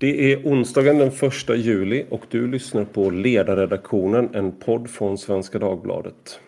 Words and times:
Det 0.00 0.32
är 0.32 0.42
onsdagen 0.44 0.98
den 0.98 1.08
1 1.08 1.48
juli 1.48 2.06
och 2.10 2.22
du 2.28 2.46
lyssnar 2.46 2.84
på 2.84 3.10
Ledarredaktionen, 3.10 4.34
en 4.34 4.52
podd 4.52 4.90
från 4.90 5.18
Svenska 5.18 5.58
Dagbladet. 5.58 6.40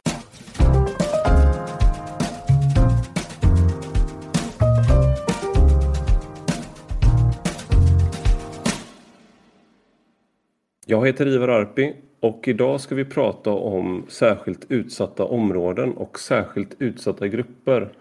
Jag 10.86 11.06
heter 11.06 11.26
Ivar 11.26 11.48
Arpi 11.48 11.94
och 12.20 12.48
idag 12.48 12.80
ska 12.80 12.94
vi 12.94 13.04
prata 13.04 13.50
om 13.50 14.06
särskilt 14.08 14.70
utsatta 14.70 15.24
områden 15.24 15.92
och 15.92 16.18
särskilt 16.18 16.76
utsatta 16.78 17.28
grupper 17.28 17.92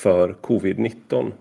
för 0.00 0.32
covid-19. 0.42 1.32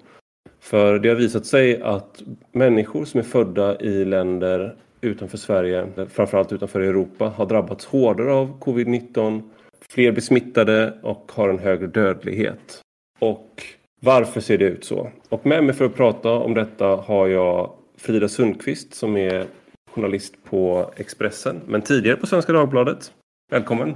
För 0.59 0.99
det 0.99 1.09
har 1.09 1.15
visat 1.15 1.45
sig 1.45 1.81
att 1.81 2.23
människor 2.51 3.05
som 3.05 3.19
är 3.19 3.23
födda 3.23 3.79
i 3.79 4.05
länder 4.05 4.75
utanför 5.01 5.37
Sverige, 5.37 5.87
framförallt 6.09 6.51
utanför 6.51 6.81
Europa, 6.81 7.33
har 7.35 7.45
drabbats 7.45 7.85
hårdare 7.85 8.33
av 8.33 8.59
covid-19. 8.59 9.41
Fler 9.89 10.11
blir 10.11 10.21
smittade 10.21 10.93
och 11.01 11.31
har 11.35 11.49
en 11.49 11.59
högre 11.59 11.87
dödlighet. 11.87 12.81
Och 13.19 13.63
varför 14.01 14.41
ser 14.41 14.57
det 14.57 14.65
ut 14.65 14.85
så? 14.85 15.11
Och 15.29 15.45
med 15.45 15.63
mig 15.63 15.75
för 15.75 15.85
att 15.85 15.95
prata 15.95 16.31
om 16.31 16.53
detta 16.53 16.85
har 16.85 17.27
jag 17.27 17.71
Frida 17.97 18.27
Sundqvist 18.27 18.93
som 18.93 19.17
är 19.17 19.45
journalist 19.89 20.33
på 20.49 20.91
Expressen, 20.95 21.61
men 21.67 21.81
tidigare 21.81 22.17
på 22.17 22.27
Svenska 22.27 22.53
Dagbladet. 22.53 23.11
Välkommen! 23.51 23.93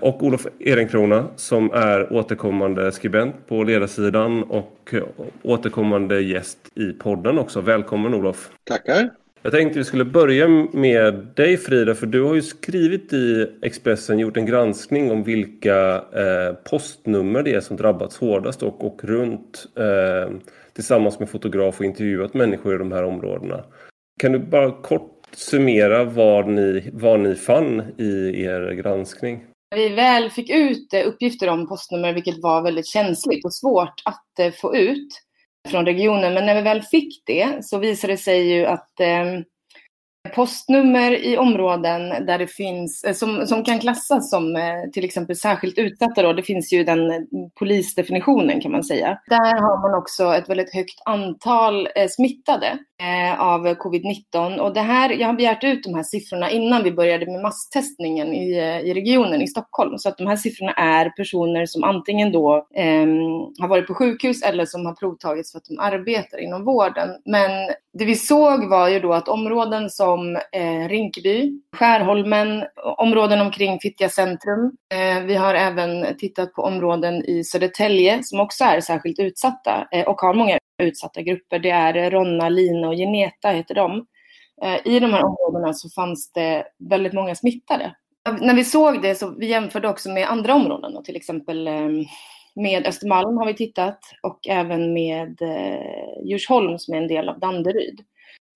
Och 0.00 0.22
Olof 0.22 0.46
Ehrenkrona 0.60 1.28
som 1.36 1.70
är 1.72 2.12
återkommande 2.12 2.92
skribent 2.92 3.46
på 3.48 3.64
ledarsidan 3.64 4.42
och 4.42 4.94
återkommande 5.42 6.20
gäst 6.20 6.58
i 6.74 6.92
podden 6.92 7.38
också. 7.38 7.60
Välkommen 7.60 8.14
Olof! 8.14 8.50
Tackar! 8.64 9.10
Jag 9.42 9.52
tänkte 9.52 9.78
vi 9.78 9.84
skulle 9.84 10.04
börja 10.04 10.48
med 10.72 11.14
dig 11.34 11.56
Frida, 11.56 11.94
för 11.94 12.06
du 12.06 12.22
har 12.22 12.34
ju 12.34 12.42
skrivit 12.42 13.12
i 13.12 13.46
Expressen, 13.62 14.18
gjort 14.18 14.36
en 14.36 14.46
granskning 14.46 15.10
om 15.10 15.22
vilka 15.22 15.94
eh, 15.94 16.54
postnummer 16.70 17.42
det 17.42 17.54
är 17.54 17.60
som 17.60 17.76
drabbats 17.76 18.18
hårdast 18.18 18.62
och, 18.62 18.84
och 18.84 19.04
runt 19.04 19.66
eh, 19.76 20.34
tillsammans 20.72 21.18
med 21.18 21.28
fotograf 21.28 21.78
och 21.78 21.84
intervjuat 21.84 22.34
människor 22.34 22.74
i 22.74 22.78
de 22.78 22.92
här 22.92 23.04
områdena. 23.04 23.64
Kan 24.20 24.32
du 24.32 24.38
bara 24.38 24.70
kort 24.70 25.28
summera 25.32 26.04
vad 26.04 26.48
ni, 26.48 26.90
vad 26.92 27.20
ni 27.20 27.34
fann 27.34 27.82
i 27.96 28.42
er 28.44 28.72
granskning? 28.72 29.44
Vi 29.74 29.88
väl 29.88 30.30
fick 30.30 30.50
ut 30.50 30.94
eh, 30.94 31.06
uppgifter 31.06 31.48
om 31.48 31.68
postnummer, 31.68 32.12
vilket 32.12 32.42
var 32.42 32.62
väldigt 32.62 32.86
känsligt 32.86 33.44
och 33.44 33.54
svårt 33.54 34.02
att 34.04 34.38
eh, 34.38 34.52
få 34.52 34.76
ut 34.76 35.08
från 35.68 35.84
regionen, 35.84 36.34
men 36.34 36.46
när 36.46 36.54
vi 36.54 36.60
väl 36.60 36.82
fick 36.82 37.22
det 37.26 37.64
så 37.64 37.78
visade 37.78 38.12
det 38.12 38.16
sig 38.16 38.52
ju 38.52 38.66
att 38.66 39.00
ehm, 39.00 39.44
postnummer 40.34 41.12
i 41.12 41.38
områden 41.38 42.26
där 42.26 42.38
det 42.38 42.46
finns, 42.46 43.04
eh, 43.04 43.14
som, 43.14 43.46
som 43.46 43.64
kan 43.64 43.80
klassas 43.80 44.30
som 44.30 44.58
till 44.92 45.04
exempel 45.04 45.36
särskilt 45.36 45.78
utsatta. 45.78 46.22
Då. 46.22 46.32
Det 46.32 46.42
finns 46.42 46.72
ju 46.72 46.84
den 46.84 47.26
polisdefinitionen 47.58 48.60
kan 48.60 48.72
man 48.72 48.84
säga. 48.84 49.18
Där 49.26 49.60
har 49.60 49.88
man 49.88 49.98
också 49.98 50.34
ett 50.34 50.48
väldigt 50.48 50.74
högt 50.74 51.02
antal 51.04 51.88
smittade 52.08 52.78
Eh, 53.00 53.40
av 53.40 53.66
covid-19. 53.66 54.58
Och 54.58 54.74
det 54.74 54.80
här, 54.80 55.10
jag 55.10 55.26
har 55.26 55.34
begärt 55.34 55.64
ut 55.64 55.84
de 55.84 55.94
här 55.94 56.02
siffrorna 56.02 56.50
innan 56.50 56.82
vi 56.82 56.92
började 56.92 57.26
med 57.26 57.42
masstestningen 57.42 58.34
i, 58.34 58.58
eh, 58.58 58.80
i 58.80 58.94
regionen 58.94 59.42
i 59.42 59.48
Stockholm. 59.48 59.98
Så 59.98 60.08
att 60.08 60.18
de 60.18 60.26
här 60.26 60.36
siffrorna 60.36 60.72
är 60.72 61.10
personer 61.10 61.66
som 61.66 61.84
antingen 61.84 62.32
då 62.32 62.56
eh, 62.74 63.06
har 63.60 63.68
varit 63.68 63.86
på 63.86 63.94
sjukhus 63.94 64.42
eller 64.42 64.66
som 64.66 64.86
har 64.86 64.94
provtagits 64.94 65.52
för 65.52 65.58
att 65.58 65.64
de 65.64 65.78
arbetar 65.78 66.38
inom 66.38 66.64
vården. 66.64 67.08
Men 67.24 67.50
det 67.92 68.04
vi 68.04 68.14
såg 68.14 68.68
var 68.68 68.88
ju 68.88 69.00
då 69.00 69.12
att 69.12 69.28
områden 69.28 69.90
som 69.90 70.36
eh, 70.36 70.88
Rinkeby, 70.88 71.60
Skärholmen, 71.76 72.64
områden 72.96 73.40
omkring 73.40 73.80
Fittja 73.80 74.08
centrum. 74.08 74.72
Eh, 74.94 75.22
vi 75.24 75.34
har 75.34 75.54
även 75.54 76.16
tittat 76.18 76.52
på 76.52 76.62
områden 76.62 77.24
i 77.24 77.44
Södertälje 77.44 78.22
som 78.22 78.40
också 78.40 78.64
är 78.64 78.80
särskilt 78.80 79.18
utsatta 79.18 79.88
eh, 79.92 80.08
och 80.08 80.20
har 80.20 80.34
många 80.34 80.58
utsatta 80.80 81.22
grupper. 81.22 81.58
Det 81.58 81.70
är 81.70 82.10
Ronna, 82.10 82.48
Lina 82.48 82.88
och 82.88 82.94
Geneta 82.94 83.50
heter 83.50 83.74
de. 83.74 84.06
Eh, 84.62 84.78
I 84.84 85.00
de 85.00 85.12
här 85.12 85.24
områdena 85.24 85.72
så 85.74 85.88
fanns 85.90 86.32
det 86.32 86.64
väldigt 86.78 87.12
många 87.12 87.34
smittade. 87.34 87.94
När 88.40 88.54
vi 88.54 88.64
såg 88.64 89.02
det 89.02 89.14
så 89.14 89.34
vi 89.38 89.46
jämförde 89.46 89.88
också 89.88 90.10
med 90.10 90.30
andra 90.30 90.54
områden, 90.54 91.02
till 91.02 91.16
exempel 91.16 91.68
ehm, 91.68 92.04
med 92.54 92.86
Östermalm 92.86 93.36
har 93.36 93.46
vi 93.46 93.54
tittat 93.54 93.98
och 94.22 94.48
även 94.48 94.92
med 94.92 95.42
eh, 95.42 96.24
Djursholm 96.24 96.78
som 96.78 96.94
är 96.94 96.98
en 96.98 97.08
del 97.08 97.28
av 97.28 97.38
Danderyd. 97.38 98.00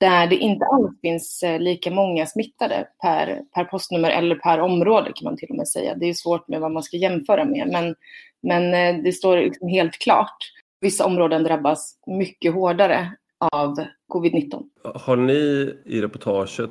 Där 0.01 0.27
det 0.27 0.37
inte 0.37 0.65
alls 0.67 1.01
finns 1.01 1.43
eh, 1.43 1.61
lika 1.61 1.91
många 1.91 2.27
smittade 2.27 2.89
per, 3.03 3.43
per 3.55 3.65
postnummer 3.65 4.11
eller 4.11 4.37
per 4.37 4.61
område 4.61 5.13
kan 5.15 5.25
man 5.25 5.37
till 5.37 5.51
och 5.51 5.57
med 5.57 5.69
säga. 5.69 5.95
Det 5.95 6.07
är 6.07 6.15
svårt 6.15 6.49
med 6.49 6.61
vad 6.61 6.73
man 6.73 6.83
ska 6.83 6.97
jämföra 6.97 7.45
med 7.45 7.69
men, 7.73 7.95
men 8.43 9.03
det 9.03 9.13
står 9.13 9.37
liksom 9.37 9.69
helt 9.69 9.99
klart. 9.99 10.37
Vissa 10.85 11.05
områden 11.05 11.43
drabbas 11.43 11.99
mycket 12.07 12.55
hårdare 12.55 13.13
av 13.53 13.77
covid-19. 14.15 14.63
Har 14.83 15.17
ni 15.17 15.75
i 15.85 16.03
reportaget 16.03 16.71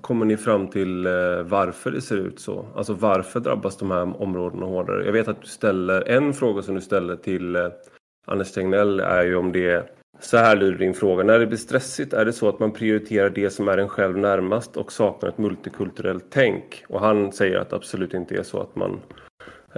kommer 0.00 0.26
ni 0.26 0.36
fram 0.36 0.68
till 0.68 1.06
eh, 1.06 1.12
varför 1.44 1.90
det 1.90 2.00
ser 2.00 2.16
ut 2.16 2.40
så? 2.40 2.66
Alltså 2.76 2.92
varför 2.92 3.40
drabbas 3.40 3.76
de 3.76 3.90
här 3.90 4.22
områdena 4.22 4.66
hårdare? 4.66 5.04
Jag 5.04 5.12
vet 5.12 5.28
att 5.28 5.42
du 5.42 5.48
ställer 5.48 6.08
en 6.08 6.34
fråga 6.34 6.62
som 6.62 6.74
du 6.74 6.80
ställer 6.80 7.16
till 7.16 7.56
eh, 7.56 7.68
Anders 8.26 8.52
Tegnell 8.52 9.00
är 9.00 9.24
ju 9.24 9.36
om 9.36 9.52
det 9.52 9.90
så 10.20 10.36
här 10.36 10.56
lyder 10.56 10.78
din 10.78 10.94
fråga. 10.94 11.24
När 11.24 11.38
det 11.38 11.46
blir 11.46 11.58
stressigt 11.58 12.12
är 12.12 12.24
det 12.24 12.32
så 12.32 12.48
att 12.48 12.58
man 12.58 12.72
prioriterar 12.72 13.30
det 13.30 13.50
som 13.50 13.68
är 13.68 13.78
en 13.78 13.88
själv 13.88 14.18
närmast 14.18 14.76
och 14.76 14.92
saknar 14.92 15.28
ett 15.28 15.38
multikulturellt 15.38 16.26
tänk. 16.30 16.84
Och 16.88 17.00
han 17.00 17.32
säger 17.32 17.58
att 17.58 17.70
det 17.70 17.76
absolut 17.76 18.14
inte 18.14 18.34
är 18.34 18.42
så 18.42 18.60
att 18.60 18.76
man 18.76 19.00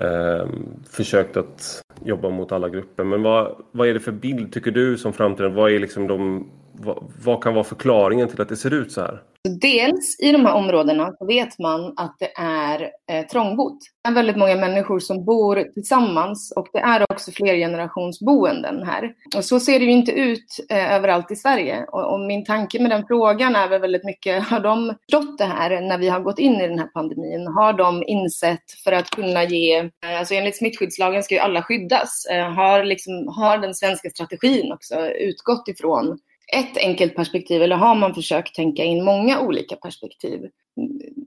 eh, 0.01 0.49
försökt 0.91 1.37
att 1.37 1.83
jobba 2.05 2.31
mot 2.31 2.53
alla 2.53 2.69
grupper. 2.69 3.05
Men 3.05 3.23
vad, 3.23 3.57
vad 3.73 3.89
är 3.89 3.95
det 3.95 4.01
för 4.01 4.13
bild 4.13 4.53
tycker 4.53 4.71
du 4.71 4.99
som 4.99 5.13
framtiden? 5.13 5.55
Vad 5.55 5.73
är 5.73 5.79
liksom 5.79 6.07
de 6.07 6.51
vad, 6.85 7.13
vad, 7.25 7.43
kan 7.43 7.55
vara 7.55 7.65
förklaringen 7.65 8.29
till 8.29 8.41
att 8.41 8.49
det 8.49 8.57
ser 8.57 8.75
ut 8.75 8.93
så 8.93 9.01
här? 9.01 9.23
Dels 9.61 10.21
i 10.21 10.33
de 10.33 10.47
här 10.47 10.55
områdena 10.55 11.13
så 11.19 11.27
vet 11.27 11.59
man 11.59 11.95
att 11.97 12.17
det 12.19 12.33
är 12.37 12.91
eh, 13.11 13.27
trångbott. 13.27 13.79
Det 14.05 14.11
är 14.11 14.15
väldigt 14.15 14.37
många 14.37 14.57
människor 14.57 14.99
som 14.99 15.25
bor 15.25 15.65
tillsammans 15.75 16.53
och 16.57 16.69
det 16.73 16.79
är 16.79 17.13
också 17.13 17.31
flergenerationsboenden 17.31 18.83
här. 18.83 19.13
Och 19.37 19.45
så 19.45 19.61
ser 19.61 19.79
det 19.79 19.85
ju 19.85 19.91
inte 19.91 20.13
ut 20.13 20.67
eh, 20.71 20.95
överallt 20.95 21.31
i 21.31 21.37
Sverige. 21.37 21.85
Och, 21.89 22.13
och, 22.13 22.21
min 22.21 22.45
tanke 22.45 22.83
med 22.83 22.91
den 22.91 23.07
frågan 23.07 23.57
är 23.57 23.69
väl 23.69 23.81
väldigt 23.81 24.05
mycket, 24.05 24.43
har 24.49 24.61
de 24.61 24.95
förstått 25.11 25.39
det 25.39 25.45
här 25.45 25.81
när 25.81 25.99
vi 25.99 26.09
har 26.09 26.21
gått 26.21 26.39
in 26.39 26.61
i 26.61 26.69
den 26.69 26.79
här 26.79 26.87
pandemin? 26.87 27.47
Har 27.47 27.73
de 27.73 28.03
insett 28.07 28.71
för 28.85 28.93
att 28.93 29.11
kunna 29.11 29.45
ge, 29.45 29.79
eh, 29.79 30.19
alltså 30.19 30.35
enligt 30.35 30.57
smittskyddslagen 30.57 31.23
ska 31.23 31.35
ju 31.35 31.41
alla 31.41 31.63
skyddas. 31.63 32.27
Eh, 32.31 32.51
har, 32.53 32.85
liksom, 32.85 33.29
har 33.29 33.59
den 33.59 33.75
svenska 33.75 34.11
strategin 34.11 34.73
också 34.73 35.07
utgått 35.07 35.69
ifrån 35.69 36.19
ett 36.53 36.77
enkelt 36.77 37.17
perspektiv 37.17 37.63
eller 37.63 37.77
har 37.77 37.95
man 37.95 38.15
försökt 38.15 38.55
tänka 38.55 38.85
in 38.85 39.05
många 39.05 39.41
olika 39.41 39.77
perspektiv? 39.77 40.51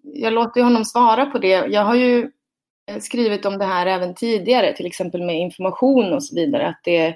Jag 0.04 0.34
låter 0.34 0.64
honom 0.64 0.86
svara 0.86 1.26
på 1.26 1.40
det. 1.40 1.48
Jag 1.48 1.82
har 1.86 1.96
ju 1.96 2.32
eh, 2.92 3.00
skrivit 3.00 3.46
om 3.46 3.58
det 3.58 3.66
här 3.66 3.86
även 3.86 4.16
tidigare, 4.16 4.74
till 4.74 4.86
exempel 4.86 5.22
med 5.22 5.40
information 5.40 6.14
och 6.14 6.24
så 6.24 6.36
vidare, 6.36 6.68
att 6.68 6.80
det 6.84 7.16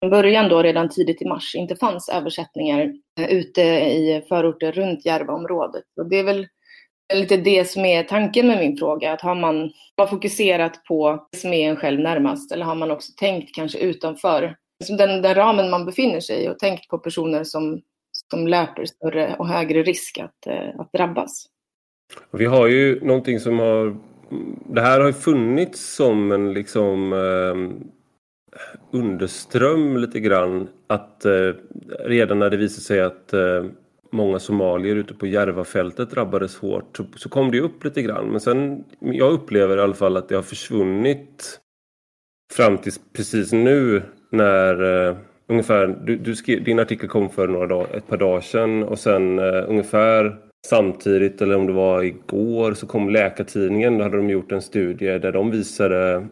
från 0.00 0.10
början 0.10 0.48
då 0.48 0.62
redan 0.62 0.88
tidigt 0.88 1.22
i 1.22 1.28
mars 1.28 1.54
inte 1.54 1.76
fanns 1.76 2.08
översättningar 2.08 2.92
eh, 3.20 3.28
ute 3.28 3.62
i 3.62 4.22
förorter 4.28 4.72
runt 4.72 5.06
Järvaområdet. 5.06 5.84
Och 6.00 6.08
det 6.08 6.18
är 6.18 6.24
väl 6.24 6.46
lite 7.14 7.36
det 7.36 7.70
som 7.70 7.84
är 7.84 8.02
tanken 8.02 8.46
med 8.46 8.58
min 8.58 8.76
fråga, 8.76 9.12
att 9.12 9.20
har 9.20 9.34
man 9.34 9.72
fokuserat 10.10 10.84
på 10.84 11.28
det 11.32 11.38
som 11.38 11.52
är 11.52 11.70
en 11.70 11.76
själv 11.76 12.00
närmast 12.00 12.52
eller 12.52 12.64
har 12.64 12.74
man 12.74 12.90
också 12.90 13.12
tänkt 13.16 13.54
kanske 13.54 13.78
utanför 13.78 14.56
Liksom 14.80 14.96
den, 14.96 15.22
den 15.22 15.34
ramen 15.34 15.70
man 15.70 15.86
befinner 15.86 16.20
sig 16.20 16.44
i 16.44 16.48
och 16.48 16.58
tänkt 16.58 16.88
på 16.88 16.98
personer 16.98 17.44
som, 17.44 17.82
som 18.30 18.46
löper 18.46 18.84
större 18.84 19.36
och 19.38 19.48
högre 19.48 19.82
risk 19.82 20.18
att, 20.18 20.46
eh, 20.46 20.80
att 20.80 20.92
drabbas. 20.92 21.46
Vi 22.30 22.44
har 22.44 22.66
ju 22.66 23.04
någonting 23.04 23.40
som 23.40 23.58
har... 23.58 23.96
Det 24.66 24.80
här 24.80 25.00
har 25.00 25.06
ju 25.06 25.12
funnits 25.12 25.94
som 25.94 26.32
en 26.32 26.52
liksom 26.52 27.12
eh, 27.12 27.88
underström 28.90 29.96
lite 29.96 30.20
grann. 30.20 30.68
Att 30.86 31.24
eh, 31.24 31.52
redan 32.04 32.38
när 32.38 32.50
det 32.50 32.56
visade 32.56 32.82
sig 32.82 33.00
att 33.00 33.32
eh, 33.32 33.64
många 34.10 34.38
somalier 34.38 34.96
ute 34.96 35.14
på 35.14 35.26
Järvafältet 35.26 36.10
drabbades 36.10 36.56
hårt 36.56 36.96
så, 36.96 37.04
så 37.16 37.28
kom 37.28 37.50
det 37.50 37.60
upp 37.60 37.84
lite 37.84 38.02
grann. 38.02 38.26
Men 38.26 38.40
sen, 38.40 38.84
jag 39.00 39.32
upplever 39.32 39.76
i 39.76 39.80
alla 39.80 39.94
fall 39.94 40.16
att 40.16 40.28
det 40.28 40.34
har 40.34 40.42
försvunnit 40.42 41.60
fram 42.52 42.78
till 42.78 42.92
precis 43.12 43.52
nu 43.52 44.02
när 44.30 45.08
eh, 45.08 45.16
ungefär, 45.46 45.98
du, 46.04 46.16
du 46.16 46.36
skrev, 46.36 46.64
din 46.64 46.78
artikel 46.78 47.08
kom 47.08 47.30
för 47.30 47.48
några 47.48 47.66
dag, 47.66 47.86
ett 47.94 48.08
par 48.08 48.16
dagar 48.16 48.40
sedan 48.40 48.82
och 48.82 48.98
sen 48.98 49.38
eh, 49.38 49.64
ungefär 49.68 50.36
samtidigt 50.66 51.42
eller 51.42 51.56
om 51.56 51.66
det 51.66 51.72
var 51.72 52.02
igår 52.02 52.74
så 52.74 52.86
kom 52.86 53.10
Läkartidningen, 53.10 53.98
då 53.98 54.04
hade 54.04 54.16
de 54.16 54.30
gjort 54.30 54.52
en 54.52 54.62
studie 54.62 55.18
där 55.18 55.32
de 55.32 55.50
visade 55.50 56.26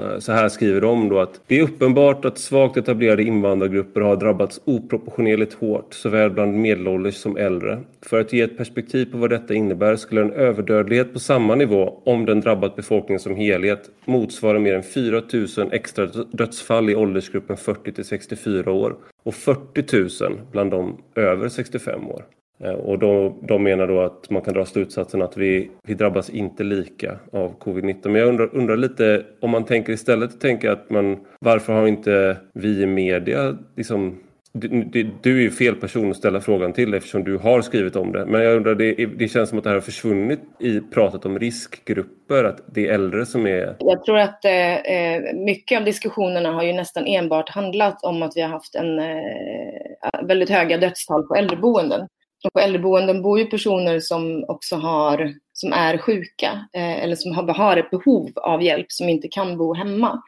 Eh, 0.00 0.18
så 0.18 0.32
här 0.32 0.48
skriver 0.48 0.80
de 0.80 1.08
då 1.08 1.20
att 1.20 1.40
det 1.46 1.58
är 1.58 1.62
uppenbart 1.62 2.24
att 2.24 2.38
svagt 2.38 2.76
etablerade 2.76 3.22
invandrargrupper 3.22 4.00
har 4.00 4.16
drabbats 4.16 4.60
oproportionerligt 4.64 5.54
hårt, 5.54 5.94
såväl 5.94 6.30
bland 6.30 6.54
medelålders 6.54 7.14
som 7.14 7.36
äldre. 7.36 7.78
För 8.02 8.20
att 8.20 8.32
ge 8.32 8.40
ett 8.40 8.56
perspektiv 8.56 9.12
på 9.12 9.18
vad 9.18 9.30
detta 9.30 9.54
innebär 9.54 9.96
skulle 9.96 10.20
en 10.20 10.32
överdödlighet 10.32 11.12
på 11.12 11.18
samma 11.18 11.54
nivå, 11.54 12.02
om 12.04 12.26
den 12.26 12.40
drabbat 12.40 12.76
befolkningen 12.76 13.20
som 13.20 13.36
helhet, 13.36 13.90
motsvara 14.04 14.58
mer 14.58 14.74
än 14.74 14.82
4 14.82 15.22
000 15.56 15.68
extra 15.72 16.06
dödsfall 16.32 16.90
i 16.90 16.96
åldersgruppen 16.96 17.56
40 17.56 17.92
till 17.92 18.04
64 18.04 18.72
år 18.72 18.96
och 19.22 19.34
40 19.34 20.24
000 20.24 20.40
bland 20.52 20.70
de 20.70 20.96
över 21.14 21.48
65 21.48 22.08
år. 22.08 22.24
Eh, 22.64 22.72
och 22.72 22.98
då, 22.98 23.36
de 23.42 23.62
menar 23.62 23.86
då 23.86 24.00
att 24.00 24.30
man 24.30 24.42
kan 24.42 24.54
dra 24.54 24.64
slutsatsen 24.64 25.22
att 25.22 25.36
vi, 25.36 25.70
vi 25.82 25.94
drabbas 25.94 26.30
inte 26.30 26.64
lika 26.64 27.18
av 27.32 27.58
covid-19. 27.58 28.08
Men 28.08 28.14
jag 28.14 28.28
undrar, 28.28 28.54
undrar 28.54 28.76
lite 28.76 29.26
om 29.40 29.50
man 29.50 29.64
tänker 29.64 29.92
istället 29.92 30.40
tänker 30.40 30.70
att 30.70 30.90
man 30.90 31.18
varför 31.40 31.72
har 31.72 31.86
inte 31.86 32.36
vi 32.54 32.82
i 32.82 32.86
media 32.86 33.58
liksom 33.76 34.20
du, 34.52 35.10
du 35.22 35.36
är 35.38 35.42
ju 35.42 35.50
fel 35.50 35.74
person 35.74 36.10
att 36.10 36.16
ställa 36.16 36.40
frågan 36.40 36.72
till 36.72 36.94
eftersom 36.94 37.24
du 37.24 37.38
har 37.38 37.62
skrivit 37.62 37.96
om 37.96 38.12
det. 38.12 38.26
Men 38.26 38.42
jag 38.42 38.56
undrar, 38.56 38.74
det, 38.74 39.06
det 39.06 39.28
känns 39.28 39.48
som 39.48 39.58
att 39.58 39.64
det 39.64 39.70
här 39.70 39.74
har 39.74 39.80
försvunnit 39.80 40.40
i 40.60 40.80
pratet 40.80 41.26
om 41.26 41.38
riskgrupper, 41.38 42.44
att 42.44 42.60
det 42.66 42.88
är 42.88 42.94
äldre 42.94 43.26
som 43.26 43.46
är... 43.46 43.76
Jag 43.78 44.04
tror 44.04 44.18
att 44.18 44.44
eh, 44.44 44.76
eh 44.76 45.34
mycket 45.34 45.78
av 45.78 45.84
diskussionerna 45.84 46.52
har 46.52 46.62
ju 46.62 46.72
nästan 46.72 47.06
enbart 47.06 47.48
handlat 47.48 48.04
om 48.04 48.22
att 48.22 48.32
vi 48.36 48.40
har 48.40 48.48
haft 48.48 48.74
en 48.74 48.98
eh, 48.98 50.22
väldigt 50.22 50.50
höga 50.50 50.78
dödstal 50.78 51.26
på 51.26 51.34
äldreboenden. 51.34 52.08
Och 52.44 52.52
på 52.52 52.60
äldreboenden 52.60 53.22
bor 53.22 53.38
ju 53.38 53.44
personer 53.46 54.00
som 54.00 54.44
också 54.48 54.76
har, 54.76 55.34
som 55.52 55.72
är 55.72 55.98
sjuka 55.98 56.68
eh, 56.72 57.02
eller 57.02 57.16
som 57.16 57.34
har, 57.34 57.54
har 57.54 57.76
ett 57.76 57.90
behov 57.90 58.30
av 58.36 58.62
hjälp 58.62 58.92
som 58.92 59.08
inte 59.08 59.28
kan 59.28 59.58
bo 59.58 59.74
hemma. 59.74 60.22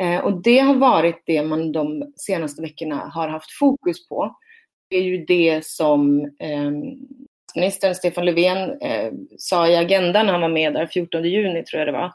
Eh, 0.00 0.20
och 0.20 0.42
det 0.42 0.58
har 0.58 0.74
varit 0.74 1.22
det 1.26 1.42
man 1.42 1.72
de 1.72 2.12
senaste 2.16 2.62
veckorna 2.62 2.96
har 2.96 3.28
haft 3.28 3.52
fokus 3.52 4.08
på. 4.08 4.36
Det 4.90 4.96
är 4.96 5.02
ju 5.02 5.24
det 5.24 5.64
som 5.66 6.20
eh, 6.38 7.92
Stefan 7.94 8.24
Löfven 8.24 8.80
eh, 8.80 9.12
sa 9.38 9.68
i 9.68 9.76
Agenda 9.76 10.22
när 10.22 10.32
han 10.32 10.40
var 10.40 10.48
med 10.48 10.72
där 10.74 10.86
14 10.86 11.24
juni 11.24 11.62
tror 11.64 11.78
jag 11.78 11.88
det 11.88 11.92
var. 11.92 12.12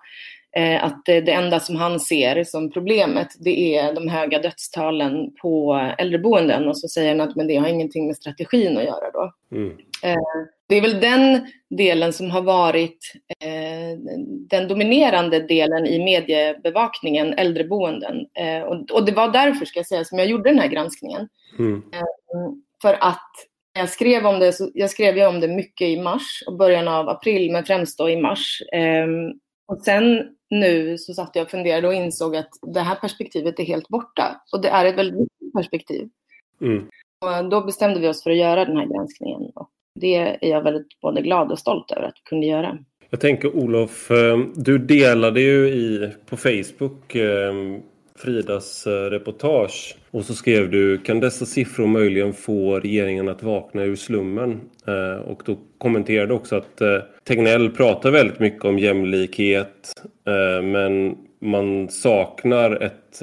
Eh, 0.57 0.83
att 0.83 1.05
det 1.05 1.31
enda 1.31 1.59
som 1.59 1.75
han 1.75 1.99
ser 1.99 2.43
som 2.43 2.71
problemet 2.71 3.27
det 3.39 3.77
är 3.77 3.93
de 3.93 4.07
höga 4.07 4.39
dödstalen 4.39 5.35
på 5.41 5.73
äldreboenden 5.97 6.67
och 6.67 6.77
så 6.77 6.87
säger 6.87 7.09
han 7.09 7.29
att 7.29 7.35
men 7.35 7.47
det 7.47 7.55
har 7.55 7.67
ingenting 7.67 8.07
med 8.07 8.15
strategin 8.15 8.77
att 8.77 8.83
göra 8.83 9.11
då. 9.13 9.33
Mm. 9.51 9.77
Eh, 10.03 10.21
det 10.67 10.75
är 10.75 10.81
väl 10.81 10.99
den 10.99 11.47
delen 11.69 12.13
som 12.13 12.31
har 12.31 12.41
varit 12.41 13.13
eh, 13.39 13.99
den 14.49 14.67
dominerande 14.67 15.39
delen 15.39 15.85
i 15.85 16.03
mediebevakningen, 16.03 17.33
äldreboenden. 17.33 18.15
Och 18.91 19.05
det 19.05 19.11
var 19.11 19.31
därför, 19.31 19.65
ska 19.65 19.79
jag 19.79 19.87
säga, 19.87 20.05
som 20.05 20.19
jag 20.19 20.27
gjorde 20.27 20.49
den 20.49 20.59
här 20.59 20.67
granskningen. 20.67 21.27
Mm. 21.59 21.81
För 22.81 22.93
att 22.93 23.31
jag 23.73 23.89
skrev 23.89 24.25
om 24.25 24.39
det, 24.39 24.53
jag 24.73 24.89
skrev 24.89 25.27
om 25.27 25.39
det 25.39 25.47
mycket 25.47 25.87
i 25.87 26.01
mars 26.01 26.43
och 26.47 26.57
början 26.57 26.87
av 26.87 27.09
april, 27.09 27.51
men 27.51 27.65
främst 27.65 27.97
då 27.97 28.09
i 28.09 28.21
mars. 28.21 28.61
Och 29.65 29.81
sen 29.81 30.35
nu 30.49 30.97
så 30.97 31.13
satt 31.13 31.31
jag 31.33 31.43
och 31.43 31.51
funderade 31.51 31.87
och 31.87 31.93
insåg 31.93 32.35
att 32.35 32.49
det 32.61 32.79
här 32.79 32.95
perspektivet 32.95 33.59
är 33.59 33.63
helt 33.63 33.87
borta. 33.87 34.41
Och 34.51 34.61
det 34.61 34.69
är 34.69 34.85
ett 34.85 34.97
väldigt 34.97 35.19
viktigt 35.19 35.53
perspektiv. 35.53 36.09
Mm. 36.61 36.87
Och 37.25 37.49
då 37.49 37.61
bestämde 37.61 37.99
vi 37.99 38.07
oss 38.07 38.23
för 38.23 38.31
att 38.31 38.37
göra 38.37 38.65
den 38.65 38.77
här 38.77 38.85
granskningen. 38.85 39.41
Och 39.55 39.69
det 39.99 40.15
är 40.15 40.37
jag 40.49 40.61
väldigt 40.61 40.99
både 41.01 41.21
glad 41.21 41.51
och 41.51 41.59
stolt 41.59 41.91
över 41.91 42.03
att 42.07 42.15
vi 42.15 42.29
kunde 42.29 42.45
göra. 42.45 42.77
Jag 43.09 43.19
tänker 43.19 43.55
Olof, 43.55 44.11
eh, 44.11 44.37
du 44.55 44.77
delade 44.77 45.41
ju 45.41 45.67
i, 45.67 46.11
på 46.25 46.37
Facebook 46.37 47.15
eh, 47.15 47.53
Fridas 48.19 48.87
eh, 48.87 48.91
reportage 48.91 49.95
och 50.11 50.25
så 50.25 50.33
skrev 50.33 50.69
du 50.69 50.97
kan 50.97 51.19
dessa 51.19 51.45
siffror 51.45 51.87
möjligen 51.87 52.33
få 52.33 52.79
regeringen 52.79 53.29
att 53.29 53.43
vakna 53.43 53.83
ur 53.83 53.95
slummen? 53.95 54.61
Eh, 54.87 55.21
och 55.21 55.41
då 55.45 55.57
kommenterade 55.77 56.33
också 56.33 56.55
att 56.55 56.81
eh, 56.81 56.97
Tegnell 57.23 57.69
pratar 57.69 58.11
väldigt 58.11 58.39
mycket 58.39 58.65
om 58.65 58.79
jämlikhet 58.79 59.93
men 60.63 61.17
man 61.39 61.89
saknar 61.89 62.83
ett, 62.83 63.21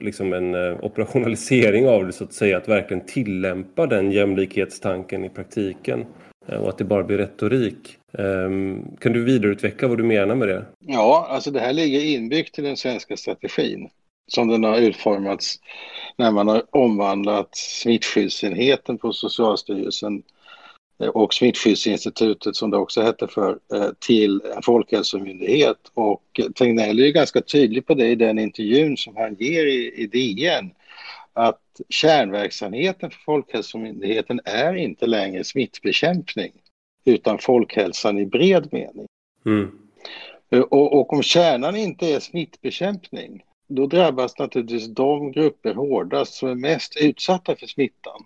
liksom 0.00 0.32
en 0.32 0.54
operationalisering 0.80 1.88
av 1.88 2.06
det 2.06 2.12
så 2.12 2.24
att 2.24 2.32
säga, 2.32 2.56
att 2.56 2.68
verkligen 2.68 3.06
tillämpa 3.06 3.86
den 3.86 4.12
jämlikhetstanken 4.12 5.24
i 5.24 5.28
praktiken 5.28 6.04
och 6.46 6.68
att 6.68 6.78
det 6.78 6.84
bara 6.84 7.04
blir 7.04 7.18
retorik. 7.18 7.96
Ehm, 8.18 8.96
kan 9.00 9.12
du 9.12 9.24
vidareutveckla 9.24 9.88
vad 9.88 9.98
du 9.98 10.04
menar 10.04 10.34
med 10.34 10.48
det? 10.48 10.64
Ja, 10.80 11.26
alltså 11.30 11.50
det 11.50 11.60
här 11.60 11.72
ligger 11.72 12.00
inbyggt 12.00 12.58
i 12.58 12.62
den 12.62 12.76
svenska 12.76 13.16
strategin 13.16 13.88
som 14.26 14.48
den 14.48 14.64
har 14.64 14.78
utformats 14.78 15.60
när 16.16 16.30
man 16.30 16.48
har 16.48 16.62
omvandlat 16.70 17.56
smittskyddsenheten 17.56 18.98
på 18.98 19.12
Socialstyrelsen 19.12 20.22
och 21.12 21.34
Smittskyddsinstitutet 21.34 22.56
som 22.56 22.70
det 22.70 22.76
också 22.76 23.02
hette 23.02 23.28
för 23.28 23.58
eh, 23.74 23.90
till 23.98 24.40
en 24.56 24.62
folkhälsomyndighet. 24.62 25.78
Och 25.94 26.40
Tegnell 26.54 27.00
är 27.00 27.08
ganska 27.08 27.40
tydlig 27.40 27.86
på 27.86 27.94
det 27.94 28.06
i 28.06 28.14
den 28.14 28.38
intervjun 28.38 28.96
som 28.96 29.16
han 29.16 29.34
ger 29.34 29.66
i, 29.66 29.92
i 29.96 30.06
DN 30.06 30.70
att 31.32 31.60
kärnverksamheten 31.88 33.10
för 33.10 33.18
Folkhälsomyndigheten 33.18 34.40
är 34.44 34.74
inte 34.74 35.06
längre 35.06 35.44
smittbekämpning 35.44 36.52
utan 37.04 37.38
folkhälsan 37.38 38.18
i 38.18 38.26
bred 38.26 38.68
mening. 38.72 39.06
Mm. 39.46 39.78
Eh, 40.50 40.60
och, 40.60 41.00
och 41.00 41.12
om 41.12 41.22
kärnan 41.22 41.76
inte 41.76 42.06
är 42.14 42.20
smittbekämpning 42.20 43.42
då 43.68 43.86
drabbas 43.86 44.38
naturligtvis 44.38 44.86
de 44.86 45.32
grupper 45.32 45.74
hårdast 45.74 46.34
som 46.34 46.48
är 46.48 46.54
mest 46.54 46.96
utsatta 47.00 47.56
för 47.56 47.66
smittan. 47.66 48.24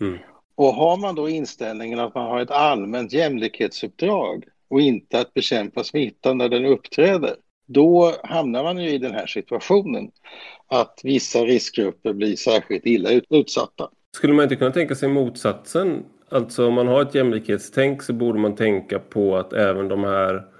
Mm. 0.00 0.18
Och 0.54 0.74
har 0.74 0.96
man 0.96 1.14
då 1.14 1.28
inställningen 1.28 2.00
att 2.00 2.14
man 2.14 2.26
har 2.26 2.40
ett 2.40 2.50
allmänt 2.50 3.12
jämlikhetsuppdrag 3.12 4.44
och 4.68 4.80
inte 4.80 5.20
att 5.20 5.34
bekämpa 5.34 5.84
smittan 5.84 6.38
när 6.38 6.48
den 6.48 6.64
uppträder, 6.64 7.34
då 7.66 8.12
hamnar 8.22 8.62
man 8.62 8.78
ju 8.78 8.90
i 8.90 8.98
den 8.98 9.12
här 9.12 9.26
situationen 9.26 10.10
att 10.66 11.00
vissa 11.04 11.38
riskgrupper 11.38 12.12
blir 12.12 12.36
särskilt 12.36 12.86
illa 12.86 13.10
utsatta. 13.30 13.90
Skulle 14.16 14.32
man 14.32 14.42
inte 14.42 14.56
kunna 14.56 14.72
tänka 14.72 14.94
sig 14.94 15.08
motsatsen? 15.08 16.04
Alltså 16.28 16.66
om 16.66 16.74
man 16.74 16.86
har 16.86 17.02
ett 17.02 17.14
jämlikhetstänk 17.14 18.02
så 18.02 18.12
borde 18.12 18.38
man 18.38 18.54
tänka 18.54 18.98
på 18.98 19.36
att 19.36 19.52
även 19.52 19.88
de 19.88 20.04
här 20.04 20.55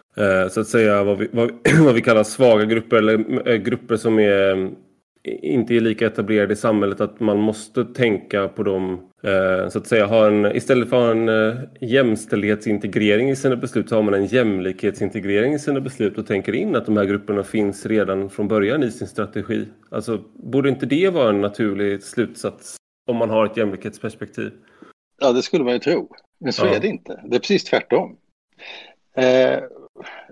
så 0.50 0.60
att 0.60 0.66
säga 0.66 1.04
vad 1.04 1.18
vi, 1.18 1.28
vad, 1.32 1.50
vad 1.84 1.94
vi 1.94 2.02
kallar 2.02 2.24
svaga 2.24 2.64
grupper 2.64 2.96
eller 2.96 3.48
eh, 3.48 3.56
grupper 3.56 3.96
som 3.96 4.18
är 4.18 4.52
mm, 4.52 4.74
inte 5.26 5.74
är 5.74 5.80
lika 5.80 6.06
etablerade 6.06 6.52
i 6.52 6.56
samhället 6.56 7.00
att 7.00 7.20
man 7.20 7.38
måste 7.38 7.84
tänka 7.84 8.48
på 8.48 8.62
dem 8.62 9.10
eh, 9.22 9.68
så 9.68 9.78
att 9.78 9.86
säga 9.86 10.06
ha 10.06 10.26
en, 10.26 10.56
istället 10.56 10.88
för 10.88 11.10
att 11.10 11.16
ha 11.16 11.32
en 11.32 11.56
jämställdhetsintegrering 11.80 13.30
i 13.30 13.36
sina 13.36 13.56
beslut 13.56 13.88
så 13.88 13.94
har 13.94 14.02
man 14.02 14.14
en 14.14 14.26
jämlikhetsintegrering 14.26 15.54
i 15.54 15.58
sina 15.58 15.80
beslut 15.80 16.18
och 16.18 16.26
tänker 16.26 16.52
in 16.52 16.76
att 16.76 16.86
de 16.86 16.96
här 16.96 17.04
grupperna 17.04 17.42
finns 17.42 17.86
redan 17.86 18.30
från 18.30 18.48
början 18.48 18.82
i 18.82 18.90
sin 18.90 19.08
strategi. 19.08 19.68
Alltså 19.90 20.20
borde 20.34 20.68
inte 20.68 20.86
det 20.86 21.10
vara 21.10 21.28
en 21.28 21.40
naturlig 21.40 22.02
slutsats 22.02 22.76
om 23.06 23.16
man 23.16 23.30
har 23.30 23.46
ett 23.46 23.56
jämlikhetsperspektiv? 23.56 24.52
Ja, 25.20 25.32
det 25.32 25.42
skulle 25.42 25.64
man 25.64 25.72
ju 25.72 25.78
tro. 25.78 26.08
Men 26.38 26.52
så 26.52 26.66
ja. 26.66 26.74
är 26.74 26.80
det 26.80 26.88
inte. 26.88 27.20
Det 27.24 27.36
är 27.36 27.40
precis 27.40 27.64
tvärtom. 27.64 28.16
Eh, 29.16 29.58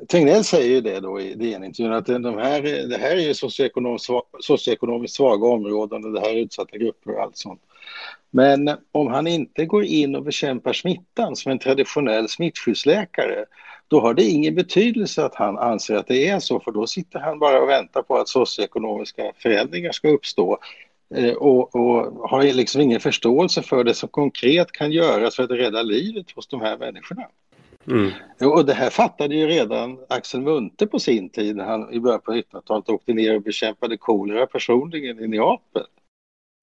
Tegnell 0.09 0.45
säger 0.45 0.69
ju 0.69 0.81
det 0.81 1.01
då 1.01 1.21
i 1.21 1.35
DN-intervjun 1.35 1.93
att 1.93 2.07
de 2.07 2.39
här, 2.39 2.63
det 2.89 2.97
här 2.97 3.17
är 3.17 3.21
ju 3.21 3.35
socioekonomiskt, 3.35 4.11
socioekonomiskt 4.41 5.17
svaga 5.17 5.47
områden 5.47 6.05
och 6.05 6.13
det 6.13 6.21
här 6.21 6.31
är 6.31 6.41
utsatta 6.41 6.79
grupper 6.79 7.15
och 7.15 7.23
allt 7.23 7.37
sånt. 7.37 7.61
Men 8.31 8.71
om 8.93 9.07
han 9.07 9.27
inte 9.27 9.67
går 9.67 9.85
in 9.85 10.15
och 10.15 10.23
bekämpar 10.23 10.73
smittan 10.73 11.37
som 11.37 11.53
en 11.53 11.59
traditionell 11.59 12.29
smittskyddsläkare 12.29 13.45
då 13.89 14.01
har 14.01 14.15
det 14.15 14.25
ingen 14.25 14.55
betydelse 14.55 15.25
att 15.25 15.35
han 15.35 15.59
anser 15.59 15.95
att 15.97 16.07
det 16.07 16.29
är 16.29 16.39
så 16.39 16.61
för 16.61 16.73
då 16.73 16.87
sitter 16.87 17.19
han 17.19 17.39
bara 17.39 17.63
och 17.63 17.69
väntar 17.69 18.03
på 18.03 18.17
att 18.17 18.29
socioekonomiska 18.29 19.33
förändringar 19.39 19.93
ska 19.93 20.09
uppstå 20.09 20.59
eh, 21.15 21.33
och, 21.33 21.77
och 21.77 22.29
har 22.31 22.43
liksom 22.43 22.81
ingen 22.81 23.01
förståelse 23.01 23.63
för 23.63 23.85
det 23.85 23.95
som 23.95 24.09
konkret 24.09 24.73
kan 24.73 24.93
göras 24.93 25.37
för 25.37 25.43
att 25.43 25.51
rädda 25.51 25.83
livet 25.83 26.31
hos 26.31 26.49
de 26.49 26.61
här 26.61 26.79
människorna. 26.79 27.23
Mm. 27.87 28.11
Och 28.41 28.67
det 28.67 28.75
här 28.75 28.91
fattade 28.91 29.35
ju 29.35 29.47
redan 29.47 29.99
Axel 30.09 30.41
Munthe 30.41 30.87
på 30.87 30.99
sin 30.99 31.31
tid 31.31 31.57
när 31.57 31.65
han 31.65 31.93
i 31.93 32.01
början 32.01 32.21
på 32.21 32.33
1900-talet 32.33 32.89
åkte 32.89 33.13
ner 33.13 33.35
och 33.37 33.43
bekämpade 33.43 33.97
kolera 33.97 34.47
personligen 34.47 35.21
i 35.21 35.29
Neapel. 35.29 35.87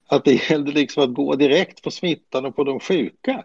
Att 0.07 0.25
det 0.25 0.49
gällde 0.49 0.71
liksom 0.71 1.03
att 1.03 1.13
gå 1.13 1.35
direkt 1.35 1.83
på 1.83 1.91
smittan 1.91 2.45
och 2.45 2.55
på 2.55 2.63
de 2.63 2.79
sjuka 2.79 3.43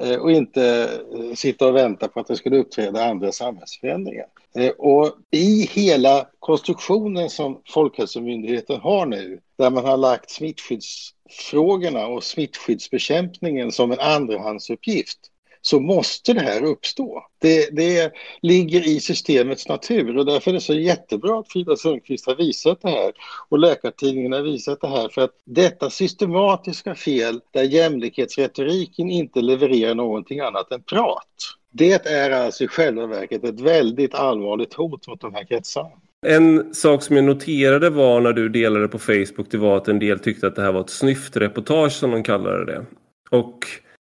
eh, 0.00 0.16
och 0.16 0.32
inte 0.32 0.90
eh, 1.14 1.34
sitta 1.34 1.68
och 1.68 1.76
vänta 1.76 2.08
på 2.08 2.20
att 2.20 2.26
det 2.26 2.36
skulle 2.36 2.58
uppträda 2.58 3.04
andra 3.04 3.32
samhällsförändringar. 3.32 4.26
Eh, 4.54 4.70
och 4.70 5.12
i 5.30 5.68
hela 5.72 6.26
konstruktionen 6.38 7.30
som 7.30 7.62
Folkhälsomyndigheten 7.66 8.80
har 8.80 9.06
nu, 9.06 9.40
där 9.58 9.70
man 9.70 9.84
har 9.84 9.96
lagt 9.96 10.30
smittskyddsfrågorna 10.30 12.06
och 12.06 12.24
smittskyddsbekämpningen 12.24 13.72
som 13.72 13.92
en 13.92 14.00
andrahandsuppgift, 14.00 15.31
så 15.62 15.80
måste 15.80 16.32
det 16.32 16.40
här 16.40 16.64
uppstå. 16.64 17.22
Det, 17.38 17.76
det 17.76 18.12
ligger 18.42 18.88
i 18.88 19.00
systemets 19.00 19.68
natur 19.68 20.16
och 20.16 20.26
därför 20.26 20.50
är 20.50 20.54
det 20.54 20.60
så 20.60 20.74
jättebra 20.74 21.38
att 21.38 21.52
Frida 21.52 21.76
Sundqvist 21.76 22.26
har 22.26 22.34
visat 22.34 22.82
det 22.82 22.90
här 22.90 23.12
och 23.48 23.58
Läkartidningen 23.58 24.32
har 24.32 24.42
visat 24.42 24.80
det 24.80 24.88
här 24.88 25.08
för 25.08 25.22
att 25.22 25.34
detta 25.44 25.90
systematiska 25.90 26.94
fel 26.94 27.40
där 27.50 27.62
jämlikhetsretoriken 27.62 29.10
inte 29.10 29.40
levererar 29.40 29.94
någonting 29.94 30.40
annat 30.40 30.72
än 30.72 30.82
prat. 30.82 31.26
Det 31.70 32.06
är 32.06 32.30
alltså 32.30 32.64
i 32.64 32.68
själva 32.68 33.06
verket 33.06 33.44
ett 33.44 33.60
väldigt 33.60 34.14
allvarligt 34.14 34.74
hot 34.74 35.08
mot 35.08 35.20
de 35.20 35.34
här 35.34 35.44
kretsarna. 35.44 35.90
En 36.26 36.74
sak 36.74 37.02
som 37.02 37.16
jag 37.16 37.24
noterade 37.24 37.90
var 37.90 38.20
när 38.20 38.32
du 38.32 38.48
delade 38.48 38.88
på 38.88 38.98
Facebook 38.98 39.50
det 39.50 39.58
var 39.58 39.76
att 39.76 39.88
en 39.88 39.98
del 39.98 40.18
tyckte 40.18 40.46
att 40.46 40.56
det 40.56 40.62
här 40.62 40.72
var 40.72 40.80
ett 40.80 40.90
snyftreportage 40.90 41.92
som 41.92 42.10
de 42.10 42.22
kallade 42.22 42.64
det. 42.64 42.86
Och 43.30 43.58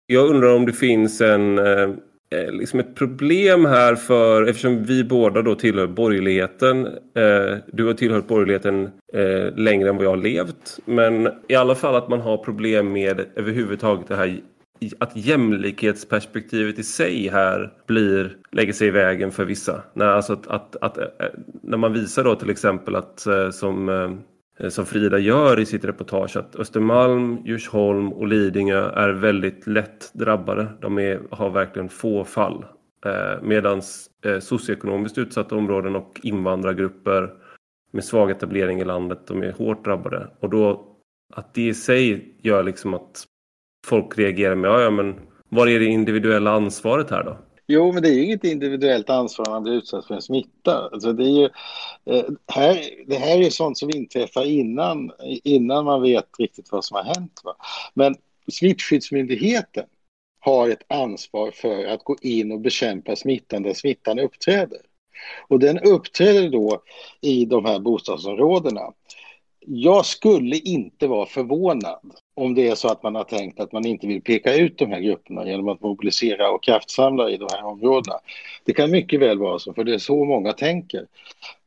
jag 0.07 0.29
undrar 0.29 0.55
om 0.55 0.65
det 0.65 0.73
finns 0.73 1.21
en, 1.21 1.57
eh, 1.57 1.89
eh, 2.29 2.51
liksom 2.51 2.79
ett 2.79 2.95
problem 2.95 3.65
här 3.65 3.95
för 3.95 4.43
eftersom 4.47 4.83
vi 4.83 5.03
båda 5.03 5.41
då 5.41 5.55
tillhör 5.55 5.87
borgerligheten. 5.87 6.85
Eh, 6.85 7.57
du 7.67 7.85
har 7.85 7.93
tillhört 7.93 8.27
borgerligheten 8.27 8.89
eh, 9.13 9.55
längre 9.55 9.89
än 9.89 9.95
vad 9.95 10.05
jag 10.05 10.09
har 10.09 10.17
levt. 10.17 10.79
Men 10.85 11.29
i 11.47 11.55
alla 11.55 11.75
fall 11.75 11.95
att 11.95 12.09
man 12.09 12.21
har 12.21 12.37
problem 12.37 12.91
med 12.91 13.25
överhuvudtaget 13.35 14.07
det 14.07 14.15
här 14.15 14.39
att 14.99 15.15
jämlikhetsperspektivet 15.15 16.79
i 16.79 16.83
sig 16.83 17.29
här 17.29 17.73
blir, 17.87 18.37
lägger 18.51 18.73
sig 18.73 18.87
i 18.87 18.91
vägen 18.91 19.31
för 19.31 19.45
vissa. 19.45 19.83
När, 19.93 20.05
alltså 20.05 20.33
att, 20.33 20.47
att, 20.47 20.75
att, 20.81 20.97
eh, 20.97 21.05
när 21.61 21.77
man 21.77 21.93
visar 21.93 22.23
då 22.23 22.35
till 22.35 22.49
exempel 22.49 22.95
att 22.95 23.27
eh, 23.27 23.49
som, 23.49 23.89
eh, 23.89 24.11
Eh, 24.59 24.69
som 24.69 24.85
Frida 24.85 25.19
gör 25.19 25.59
i 25.59 25.65
sitt 25.65 25.85
reportage 25.85 26.37
att 26.37 26.55
Östermalm, 26.55 27.37
Djursholm 27.45 28.13
och 28.13 28.27
Lidingö 28.27 28.89
är 28.89 29.09
väldigt 29.09 29.67
lätt 29.67 30.13
drabbade. 30.13 30.67
De 30.81 30.99
är, 30.99 31.21
har 31.31 31.49
verkligen 31.49 31.89
få 31.89 32.23
fall. 32.23 32.65
Eh, 33.05 33.41
Medan 33.41 33.81
eh, 34.25 34.39
socioekonomiskt 34.39 35.17
utsatta 35.17 35.55
områden 35.55 35.95
och 35.95 36.19
invandrargrupper 36.23 37.33
med 37.91 38.03
svag 38.03 38.31
etablering 38.31 38.81
i 38.81 38.85
landet, 38.85 39.19
de 39.27 39.43
är 39.43 39.51
hårt 39.51 39.85
drabbade. 39.85 40.27
Och 40.39 40.49
då 40.49 40.91
att 41.33 41.53
det 41.53 41.67
i 41.67 41.73
sig 41.73 42.35
gör 42.41 42.63
liksom 42.63 42.93
att 42.93 43.23
folk 43.87 44.17
reagerar 44.17 44.55
med, 44.55 44.69
ja, 44.69 44.81
ja 44.81 44.89
men 44.89 45.15
var 45.49 45.67
är 45.67 45.79
det 45.79 45.85
individuella 45.85 46.51
ansvaret 46.51 47.09
här 47.09 47.23
då? 47.23 47.37
Jo, 47.67 47.91
men 47.91 48.03
det 48.03 48.09
är 48.09 48.13
ju 48.13 48.23
inget 48.23 48.43
individuellt 48.43 49.09
ansvar 49.09 49.47
om 49.47 49.53
man 49.53 49.63
blir 49.63 49.73
utsatt 49.73 50.05
för 50.05 50.15
en 50.15 50.21
smitta. 50.21 50.89
Alltså 50.93 51.13
det, 51.13 51.23
är 51.23 51.39
ju, 51.39 51.49
eh, 52.05 52.25
här, 52.47 52.79
det 53.07 53.15
här 53.15 53.41
är 53.41 53.49
sånt 53.49 53.77
som 53.77 53.89
inträffar 53.89 54.45
innan, 54.45 55.11
innan 55.43 55.85
man 55.85 56.01
vet 56.01 56.29
riktigt 56.39 56.71
vad 56.71 56.85
som 56.85 56.95
har 56.95 57.03
hänt. 57.03 57.41
Va? 57.43 57.55
Men 57.93 58.15
Smittskyddsmyndigheten 58.51 59.85
har 60.39 60.69
ett 60.69 60.83
ansvar 60.87 61.51
för 61.51 61.85
att 61.85 62.03
gå 62.03 62.15
in 62.21 62.51
och 62.51 62.59
bekämpa 62.59 63.15
smittan 63.15 63.63
där 63.63 63.73
smittan 63.73 64.19
uppträder. 64.19 64.81
Och 65.47 65.59
den 65.59 65.79
uppträder 65.79 66.49
då 66.49 66.81
i 67.21 67.45
de 67.45 67.65
här 67.65 67.79
bostadsområdena. 67.79 68.81
Jag 69.67 70.05
skulle 70.05 70.55
inte 70.57 71.07
vara 71.07 71.25
förvånad 71.25 72.13
om 72.35 72.55
det 72.55 72.67
är 72.67 72.75
så 72.75 72.87
att 72.87 73.03
man 73.03 73.15
har 73.15 73.23
tänkt 73.23 73.59
att 73.59 73.71
man 73.71 73.85
inte 73.85 74.07
vill 74.07 74.21
peka 74.21 74.55
ut 74.55 74.77
de 74.77 74.85
här 74.85 74.99
grupperna 74.99 75.47
genom 75.47 75.69
att 75.69 75.81
mobilisera 75.81 76.51
och 76.51 76.63
kraftsamla 76.63 77.29
i 77.29 77.37
de 77.37 77.47
här 77.51 77.65
områdena. 77.65 78.15
Det 78.65 78.73
kan 78.73 78.91
mycket 78.91 79.19
väl 79.19 79.39
vara 79.39 79.59
så, 79.59 79.73
för 79.73 79.83
det 79.83 79.93
är 79.93 79.97
så 79.97 80.25
många 80.25 80.53
tänker. 80.53 81.05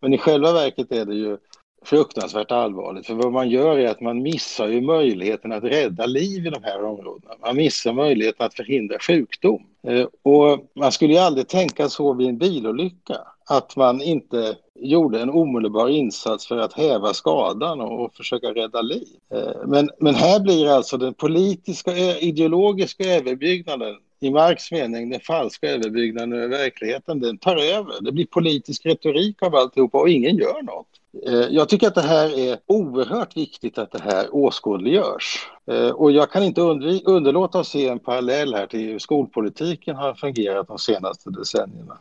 Men 0.01 0.15
i 0.15 0.19
själva 0.19 0.53
verket 0.53 0.93
är 0.93 1.05
det 1.05 1.15
ju 1.15 1.39
fruktansvärt 1.85 2.51
allvarligt, 2.51 3.07
för 3.07 3.15
vad 3.15 3.33
man 3.33 3.49
gör 3.49 3.79
är 3.79 3.89
att 3.89 4.01
man 4.01 4.23
missar 4.23 4.69
ju 4.69 4.81
möjligheten 4.81 5.53
att 5.53 5.65
rädda 5.65 6.07
liv 6.07 6.47
i 6.47 6.51
de 6.51 6.63
här 6.63 6.85
områdena. 6.85 7.35
Man 7.41 7.57
missar 7.57 7.93
möjligheten 7.93 8.47
att 8.47 8.55
förhindra 8.55 8.99
sjukdom. 8.99 9.67
Eh, 9.83 10.07
och 10.23 10.67
man 10.75 10.93
skulle 10.93 11.13
ju 11.13 11.19
aldrig 11.19 11.49
tänka 11.49 11.89
så 11.89 12.13
vid 12.13 12.29
en 12.29 12.39
bilolycka, 12.39 13.17
att 13.49 13.77
man 13.77 14.03
inte 14.03 14.57
gjorde 14.75 15.21
en 15.21 15.31
omedelbar 15.31 15.89
insats 15.89 16.47
för 16.47 16.59
att 16.59 16.73
häva 16.73 17.15
skadan 17.15 17.81
och 17.81 18.15
försöka 18.15 18.47
rädda 18.47 18.83
liv. 18.83 19.09
Eh, 19.35 19.67
men, 19.67 19.91
men 20.01 20.15
här 20.15 20.41
blir 20.41 20.69
alltså 20.69 20.97
den 20.97 21.15
politiska, 21.15 21.91
eh, 21.91 22.25
ideologiska 22.25 23.05
överbyggnaden 23.05 23.95
i 24.21 24.31
Marx 24.31 24.73
mening, 24.73 25.11
den 25.11 25.21
falska 25.21 25.71
överbyggnaden 25.71 26.33
över 26.33 26.49
verkligheten, 26.49 27.21
den 27.21 27.39
tar 27.39 27.57
över. 27.57 27.95
Det 28.01 28.13
blir 28.13 28.27
politisk 28.27 28.87
retorik 28.87 29.43
av 29.43 29.55
alltihopa 29.55 29.99
och 29.99 30.09
ingen 30.09 30.37
gör 30.37 30.63
något. 30.63 30.87
Eh, 31.27 31.49
jag 31.51 31.69
tycker 31.69 31.87
att 31.87 31.95
det 31.95 32.01
här 32.01 32.39
är 32.39 32.59
oerhört 32.67 33.37
viktigt 33.37 33.79
att 33.79 33.93
det 33.93 34.03
här 34.03 34.35
åskådliggörs. 34.35 35.49
Eh, 35.67 35.91
och 35.91 36.13
jag 36.13 36.31
kan 36.31 36.43
inte 36.43 36.61
underlåta 37.05 37.61
att 37.61 37.67
se 37.67 37.89
en 37.89 37.99
parallell 37.99 38.55
här 38.55 38.67
till 38.67 38.81
hur 38.81 38.99
skolpolitiken 38.99 39.97
har 39.97 40.15
fungerat 40.15 40.69
de 40.69 40.79
senaste 40.79 41.31
decennierna. 41.31 41.99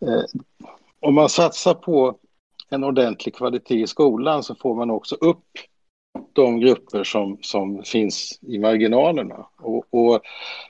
Eh, 0.00 0.24
om 1.00 1.14
man 1.14 1.28
satsar 1.28 1.74
på 1.74 2.18
en 2.70 2.84
ordentlig 2.84 3.34
kvalitet 3.34 3.80
i 3.82 3.86
skolan 3.86 4.42
så 4.42 4.54
får 4.54 4.74
man 4.74 4.90
också 4.90 5.14
upp 5.14 5.44
de 6.32 6.60
grupper 6.60 7.04
som, 7.04 7.38
som 7.42 7.82
finns 7.82 8.38
i 8.42 8.58
marginalerna. 8.58 9.46
Och, 9.56 9.84
och 9.90 10.20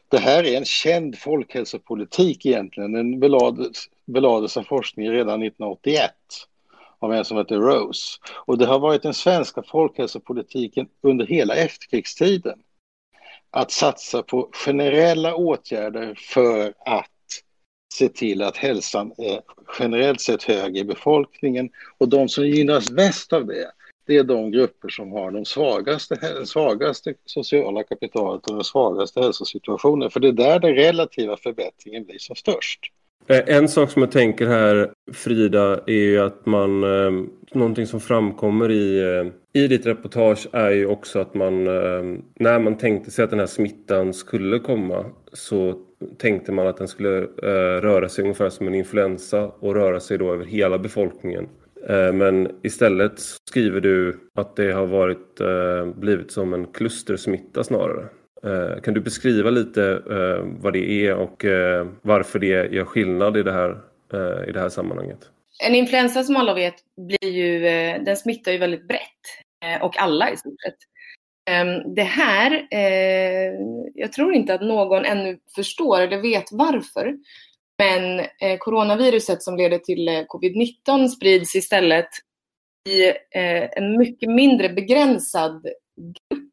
det 0.09 0.19
här 0.19 0.45
är 0.45 0.57
en 0.57 0.65
känd 0.65 1.19
folkhälsopolitik 1.19 2.47
egentligen. 2.47 2.93
Den 2.93 3.21
belades, 3.21 3.77
belades 4.07 4.57
av 4.57 4.63
forskning 4.63 5.11
redan 5.11 5.43
1981 5.43 6.11
av 6.99 7.13
en 7.13 7.25
som 7.25 7.37
heter 7.37 7.57
Rose. 7.57 8.19
Och 8.47 8.59
det 8.59 8.67
har 8.67 8.79
varit 8.79 9.03
den 9.03 9.15
svenska 9.15 9.63
folkhälsopolitiken 9.63 10.89
under 11.03 11.27
hela 11.27 11.55
efterkrigstiden. 11.55 12.59
Att 13.51 13.71
satsa 13.71 14.23
på 14.23 14.49
generella 14.53 15.35
åtgärder 15.35 16.15
för 16.15 16.75
att 16.87 17.11
se 17.93 18.09
till 18.09 18.43
att 18.43 18.57
hälsan 18.57 19.13
är 19.19 19.41
generellt 19.79 20.21
sett 20.21 20.43
hög 20.43 20.79
i 20.79 20.85
befolkningen. 20.85 21.71
Och 21.99 22.09
de 22.09 22.29
som 22.29 22.47
gynnas 22.47 22.91
mest 22.91 23.33
av 23.33 23.47
det, 23.47 23.71
det 24.07 24.17
är 24.17 24.25
de 24.25 24.51
grupper 24.51 24.89
som 24.89 25.13
har 25.13 25.31
de 25.31 25.45
svagaste, 25.45 26.15
den 26.15 26.47
svagaste 26.47 27.15
sociala 27.25 27.83
kapitalet 27.83 28.47
och 28.47 28.55
den 28.55 28.65
svagaste 28.65 29.21
hälsosituationen. 29.21 30.11
För 30.11 30.21
det 30.21 30.29
är 30.29 30.33
där 30.33 30.59
den 30.59 30.75
relativa 30.75 31.37
förbättringen 31.37 32.05
blir 32.05 32.19
som 32.19 32.37
störst. 32.37 32.81
Eh, 33.27 33.57
en 33.57 33.69
sak 33.69 33.91
som 33.91 34.03
jag 34.03 34.11
tänker 34.13 34.47
här 34.47 34.91
Frida 35.13 35.81
är 35.87 35.93
ju 35.93 36.19
att 36.19 36.47
man 36.47 36.85
eh, 36.85 37.29
Någonting 37.53 37.87
som 37.87 38.01
framkommer 38.01 38.71
i, 38.71 39.01
eh, 39.03 39.63
i 39.63 39.69
ditt 39.69 39.87
reportage 39.87 40.49
är 40.53 40.71
ju 40.71 40.87
också 40.87 41.19
att 41.19 41.35
man 41.35 41.67
eh, 41.67 42.19
när 42.35 42.59
man 42.59 42.77
tänkte 42.77 43.11
sig 43.11 43.25
att 43.25 43.31
den 43.31 43.39
här 43.39 43.47
smittan 43.47 44.15
skulle 44.15 44.59
komma 44.59 45.05
så 45.33 45.75
tänkte 46.19 46.53
man 46.53 46.67
att 46.67 46.77
den 46.77 46.89
skulle 46.89 47.19
eh, 47.19 47.81
röra 47.81 48.09
sig 48.09 48.23
ungefär 48.23 48.51
som 48.51 48.67
en 48.67 48.75
influensa 48.75 49.47
och 49.47 49.75
röra 49.75 50.01
sig 50.01 50.19
då 50.19 50.33
över 50.33 50.45
hela 50.45 50.79
befolkningen. 50.79 51.49
Men 52.15 52.49
istället 52.63 53.13
skriver 53.51 53.81
du 53.81 54.21
att 54.35 54.57
det 54.57 54.73
har 54.73 54.87
varit, 54.87 55.41
blivit 55.97 56.33
som 56.33 56.55
en 56.55 56.67
klustersmitta 56.67 57.65
snarare. 57.65 58.07
Eh, 58.45 58.81
kan 58.81 58.95
du 58.95 59.01
beskriva 59.01 59.51
lite 59.51 59.83
eh, 60.11 60.63
vad 60.63 60.73
det 60.73 61.07
är 61.07 61.15
och 61.15 61.45
eh, 61.45 61.87
varför 62.03 62.39
det 62.39 62.75
gör 62.75 62.85
skillnad 62.85 63.37
i 63.37 63.43
det 63.43 63.53
här, 63.53 63.71
i 64.49 64.53
det 64.53 64.61
här 64.61 64.69
sammanhanget? 64.69 65.19
En 65.65 65.75
influensa 65.75 66.25
som 66.25 66.37
alla 66.37 66.55
vet 66.55 66.75
blir 66.97 67.31
ju, 67.31 67.61
den 68.05 68.17
smittar 68.17 68.53
ju 68.53 68.59
väldigt 68.59 68.89
brett 68.89 69.83
och 69.83 69.99
alla 69.99 70.31
i 70.31 70.37
stort 70.37 70.61
sett. 70.61 70.77
Ehm, 71.51 71.95
det 71.95 72.03
här, 72.03 72.69
jag 73.95 74.13
tror 74.13 74.35
inte 74.35 74.55
att 74.55 74.61
någon 74.61 75.05
ännu 75.05 75.39
förstår 75.55 76.01
eller 76.01 76.23
vet 76.23 76.45
varför. 76.53 77.17
Men 77.79 78.27
coronaviruset 78.59 79.43
som 79.43 79.57
leder 79.57 79.79
till 79.79 80.09
covid-19 80.09 81.09
sprids 81.09 81.55
istället 81.55 82.09
i 82.89 83.13
en 83.77 83.99
mycket 83.99 84.31
mindre 84.31 84.69
begränsad 84.69 85.67
grupp 85.97 86.53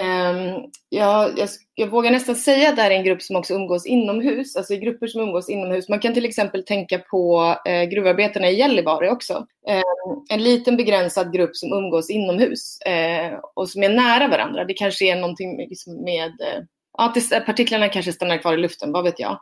Ehm, 0.00 0.60
jag, 0.88 1.38
jag, 1.38 1.48
jag, 1.74 1.86
vågar 1.86 2.10
nästan 2.10 2.36
säga 2.36 2.68
att 2.68 2.76
det 2.76 2.82
här 2.82 2.90
är 2.90 2.94
en 2.94 3.04
grupp 3.04 3.22
som 3.22 3.36
också 3.36 3.54
umgås 3.54 3.86
inomhus, 3.86 4.56
alltså 4.56 4.76
grupper 4.76 5.06
som 5.06 5.20
umgås 5.20 5.48
inomhus. 5.48 5.88
Man 5.88 5.98
kan 5.98 6.14
till 6.14 6.24
exempel 6.24 6.64
tänka 6.64 6.98
på 6.98 7.54
eh, 7.66 7.84
gruvarbetarna 7.84 8.50
i 8.50 8.58
Gällivare 8.58 9.10
också. 9.10 9.34
Um, 9.68 10.24
en 10.30 10.42
liten 10.42 10.76
begränsad 10.76 11.32
grupp 11.32 11.56
som 11.56 11.72
umgås 11.72 12.10
inomhus 12.10 12.80
eh, 12.80 13.32
och 13.54 13.68
som 13.68 13.82
är 13.82 13.88
nära 13.88 14.28
varandra. 14.28 14.64
Det 14.64 14.74
kanske 14.74 15.04
är 15.04 15.16
någonting 15.16 15.56
liksom 15.56 16.04
med 16.04 16.30
uh, 16.30 16.64
Ja, 16.98 17.14
partiklarna 17.46 17.88
kanske 17.88 18.12
stannar 18.12 18.38
kvar 18.38 18.54
i 18.54 18.56
luften, 18.56 18.92
vad 18.92 19.04
vet 19.04 19.20
jag. 19.20 19.32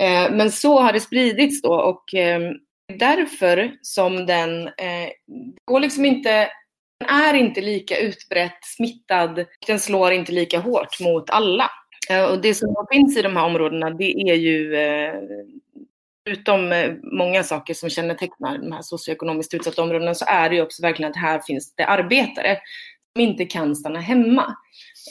Eh, 0.00 0.30
men 0.30 0.50
så 0.50 0.80
har 0.80 0.92
det 0.92 1.00
spridits 1.00 1.62
då 1.62 1.74
och 1.74 2.14
ehm, 2.14 2.52
därför 2.98 3.72
som 3.82 4.26
den 4.26 4.66
eh, 4.66 5.08
går 5.64 5.80
liksom 5.80 6.04
inte 6.04 6.48
är 7.04 7.34
inte 7.34 7.60
lika 7.60 7.98
utbrett 7.98 8.58
smittad. 8.62 9.44
Den 9.66 9.80
slår 9.80 10.12
inte 10.12 10.32
lika 10.32 10.58
hårt 10.58 11.00
mot 11.00 11.30
alla. 11.30 11.70
Eh, 12.10 12.24
och 12.24 12.40
det 12.40 12.54
som 12.54 12.86
finns 12.92 13.16
i 13.16 13.22
de 13.22 13.36
här 13.36 13.44
områdena 13.44 13.90
det 13.90 14.30
är 14.30 14.34
ju 14.34 14.76
eh, 14.76 15.14
Utom 16.24 16.68
Förutom 16.70 17.00
många 17.02 17.42
saker 17.42 17.74
som 17.74 17.90
kännetecknar 17.90 18.58
de 18.58 18.72
här 18.72 18.82
socioekonomiskt 18.82 19.54
utsatta 19.54 19.82
områdena 19.82 20.14
så 20.14 20.24
är 20.28 20.48
det 20.48 20.56
ju 20.56 20.62
också 20.62 20.82
verkligen 20.82 21.10
att 21.10 21.16
här 21.16 21.40
finns 21.40 21.74
det 21.74 21.86
arbetare 21.86 22.58
som 23.12 23.20
inte 23.22 23.44
kan 23.44 23.76
stanna 23.76 24.00
hemma 24.00 24.56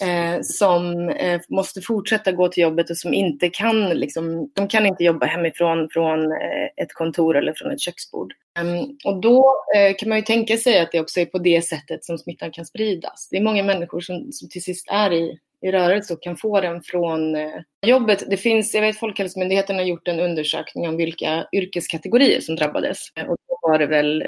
eh, 0.02 0.42
som 0.42 1.10
eh, 1.10 1.42
måste 1.50 1.82
fortsätta 1.82 2.32
gå 2.32 2.48
till 2.48 2.64
jobbet 2.64 2.90
och 2.90 2.98
som 2.98 3.14
inte 3.14 3.50
kan, 3.50 3.90
liksom, 3.90 4.52
de 4.54 4.68
kan 4.68 4.86
inte 4.86 5.04
jobba 5.04 5.26
hemifrån 5.26 5.90
från 5.92 6.32
eh, 6.32 6.84
ett 6.84 6.94
kontor 6.94 7.38
eller 7.38 7.54
från 7.54 7.72
ett 7.72 7.82
köksbord. 7.82 8.34
Um, 8.60 8.98
och 9.06 9.22
då 9.22 9.56
eh, 9.76 9.96
kan 9.98 10.10
man 10.10 10.18
ju 10.18 10.22
tänka 10.22 10.58
sig 10.58 10.80
att 10.80 10.92
det 10.92 11.00
också 11.00 11.20
är 11.20 11.26
på 11.26 11.38
det 11.38 11.62
sättet 11.62 12.06
som 12.06 12.18
smittan 12.18 12.52
kan 12.52 12.66
spridas. 12.66 13.28
Det 13.32 13.38
är 13.38 13.42
många 13.42 13.64
människor 13.64 14.02
som, 14.02 14.32
som 14.32 14.50
till 14.50 14.64
sist 14.64 14.88
är 14.92 15.14
i, 15.14 15.40
i 15.62 15.72
rörelse 15.72 16.14
och 16.14 16.24
kan 16.24 16.38
få 16.38 16.62
den 16.62 16.82
från 16.84 17.36
eh, 17.36 17.62
jobbet. 17.86 18.24
Det 18.30 18.38
finns, 18.38 18.74
jag 18.74 18.82
vet 18.82 19.00
Folkhälsomyndigheten 19.00 19.76
har 19.76 19.84
gjort 19.84 20.08
en 20.08 20.20
undersökning 20.20 20.88
om 20.88 20.98
vilka 20.98 21.48
yrkeskategorier 21.54 22.42
som 22.42 22.56
drabbades. 22.56 22.98
Eh, 23.16 23.24
och 23.24 23.38
då 23.48 23.70
var 23.70 23.80
det 23.80 23.88
väl 23.88 24.24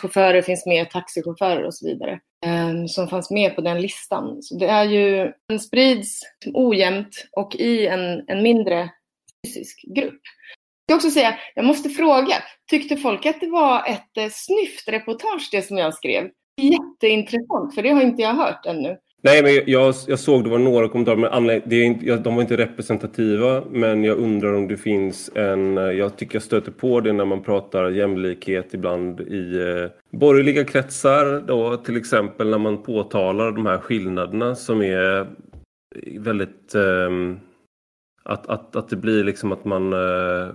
Chaufförer 0.00 0.42
finns 0.42 0.66
med, 0.66 0.90
taxichaufförer 0.90 1.64
och 1.64 1.74
så 1.74 1.86
vidare. 1.86 2.20
Ehm, 2.46 2.88
som 2.88 3.08
fanns 3.08 3.30
med 3.30 3.54
på 3.54 3.60
den 3.60 3.80
listan. 3.80 4.42
Så 4.42 4.58
det 4.58 4.66
är 4.66 4.84
ju, 4.84 5.32
den 5.48 5.60
sprids 5.60 6.20
ojämnt 6.54 7.28
och 7.32 7.56
i 7.56 7.86
en, 7.86 8.28
en 8.28 8.42
mindre 8.42 8.90
fysisk 9.46 9.84
grupp. 9.94 10.20
Jag 10.86 11.00
ska 11.00 11.06
också 11.06 11.14
säga, 11.20 11.38
jag 11.54 11.64
måste 11.64 11.90
fråga, 11.90 12.34
tyckte 12.70 12.96
folk 12.96 13.26
att 13.26 13.40
det 13.40 13.50
var 13.50 13.88
ett 13.88 14.16
eh, 14.16 14.28
snyft 14.30 14.88
reportage 14.88 15.48
det 15.52 15.62
som 15.62 15.78
jag 15.78 15.94
skrev? 15.94 16.30
Jätteintressant, 16.56 17.74
för 17.74 17.82
det 17.82 17.90
har 17.90 18.02
inte 18.02 18.22
jag 18.22 18.34
hört 18.34 18.66
ännu. 18.66 18.98
Nej, 19.24 19.42
men 19.42 19.72
jag, 19.72 19.94
jag 20.06 20.18
såg 20.18 20.44
det 20.44 20.50
var 20.50 20.58
några 20.58 20.88
kommentarer, 20.88 21.40
men 21.40 21.62
det 21.64 21.76
är 21.76 21.84
inte, 21.84 22.16
de 22.16 22.34
var 22.34 22.42
inte 22.42 22.56
representativa. 22.56 23.62
Men 23.70 24.04
jag 24.04 24.18
undrar 24.18 24.52
om 24.52 24.68
det 24.68 24.76
finns 24.76 25.30
en... 25.34 25.78
Eh, 25.78 25.84
jag 25.84 26.16
tycker 26.16 26.34
jag 26.34 26.42
stöter 26.42 26.72
på 26.72 27.00
det 27.00 27.12
när 27.12 27.24
man 27.24 27.42
pratar 27.42 27.90
jämlikhet 27.90 28.74
ibland 28.74 29.20
i 29.20 29.58
eh, 29.58 30.18
borgerliga 30.18 30.64
kretsar. 30.64 31.44
Då, 31.46 31.76
till 31.76 31.96
exempel 31.96 32.50
när 32.50 32.58
man 32.58 32.82
påtalar 32.82 33.52
de 33.52 33.66
här 33.66 33.78
skillnaderna 33.78 34.54
som 34.54 34.82
är 34.82 35.26
väldigt... 36.18 36.74
Eh, 36.74 37.36
att, 38.24 38.46
att, 38.46 38.76
att 38.76 38.88
det 38.88 38.96
blir 38.96 39.24
liksom 39.24 39.52
att 39.52 39.64
man... 39.64 39.92
Eh, 39.92 40.48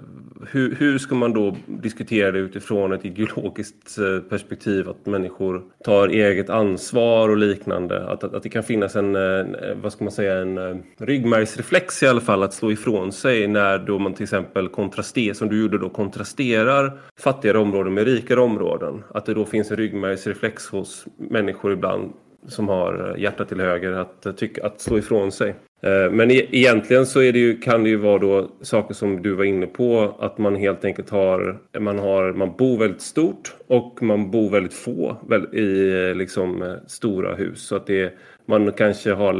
hur, 0.51 0.75
hur 0.75 0.97
ska 0.97 1.15
man 1.15 1.33
då 1.33 1.55
diskutera 1.65 2.31
det 2.31 2.39
utifrån 2.39 2.93
ett 2.93 3.05
ideologiskt 3.05 3.97
eh, 3.97 4.19
perspektiv? 4.29 4.89
Att 4.89 5.05
människor 5.05 5.63
tar 5.83 6.07
eget 6.07 6.49
ansvar 6.49 7.29
och 7.29 7.37
liknande. 7.37 8.09
Att, 8.09 8.23
att, 8.23 8.33
att 8.33 8.43
det 8.43 8.49
kan 8.49 8.63
finnas 8.63 8.95
en, 8.95 9.15
eh, 9.15 9.45
vad 9.81 9.93
ska 9.93 10.03
man 10.03 10.11
säga, 10.11 10.35
en 10.35 10.83
ryggmärgsreflex 10.97 12.03
i 12.03 12.07
alla 12.07 12.21
fall 12.21 12.43
att 12.43 12.53
slå 12.53 12.71
ifrån 12.71 13.11
sig 13.11 13.47
när 13.47 13.79
då 13.79 13.99
man 13.99 14.13
till 14.13 14.23
exempel 14.23 14.67
kontrasterar, 14.67 15.33
som 15.33 15.49
du 15.49 15.61
gjorde 15.61 15.77
då, 15.77 15.89
kontrasterar 15.89 16.99
fattigare 17.19 17.57
områden 17.57 17.93
med 17.93 18.05
rikare 18.05 18.39
områden. 18.39 19.03
Att 19.13 19.25
det 19.25 19.33
då 19.33 19.45
finns 19.45 19.71
en 19.71 19.77
ryggmärgsreflex 19.77 20.67
hos 20.67 21.05
människor 21.17 21.73
ibland 21.73 22.13
som 22.47 22.67
har 22.69 23.09
eh, 23.09 23.21
hjärtat 23.21 23.49
till 23.49 23.59
höger 23.59 23.91
att, 23.91 24.25
eh, 24.25 24.31
tycka, 24.31 24.65
att 24.65 24.81
slå 24.81 24.97
ifrån 24.97 25.31
sig. 25.31 25.55
Eh, 25.81 26.11
men 26.11 26.31
e-, 26.31 26.47
egentligen 26.51 27.05
så 27.05 27.21
är 27.21 27.33
det 27.33 27.39
ju, 27.39 27.57
kan 27.57 27.83
det 27.83 27.89
ju 27.89 27.95
vara 27.95 28.17
då 28.17 28.51
saker 28.61 28.93
som 28.93 29.21
du 29.21 29.33
var 29.33 29.43
inne 29.43 29.67
på 29.67 30.15
att 30.19 30.37
man 30.37 30.55
helt 30.55 30.85
enkelt 30.85 31.09
har 31.09 31.59
man, 31.79 31.99
har, 31.99 32.33
man 32.33 32.55
bor 32.57 32.77
väldigt 32.77 33.01
stort 33.01 33.55
och 33.67 34.01
man 34.01 34.31
bor 34.31 34.49
väldigt 34.49 34.73
få 34.73 35.17
i 35.53 36.13
liksom 36.13 36.77
stora 36.87 37.35
hus. 37.35 37.67
Så 37.67 37.75
att 37.75 37.87
det, 37.87 38.13
man 38.45 38.71
kanske 38.71 39.13
har 39.13 39.35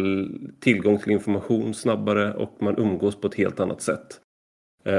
tillgång 0.60 0.98
till 0.98 1.12
information 1.12 1.74
snabbare 1.74 2.34
och 2.34 2.58
man 2.60 2.78
umgås 2.78 3.22
på 3.22 3.28
ett 3.28 3.36
helt 3.36 3.60
annat 3.60 3.82
sätt. 3.82 4.20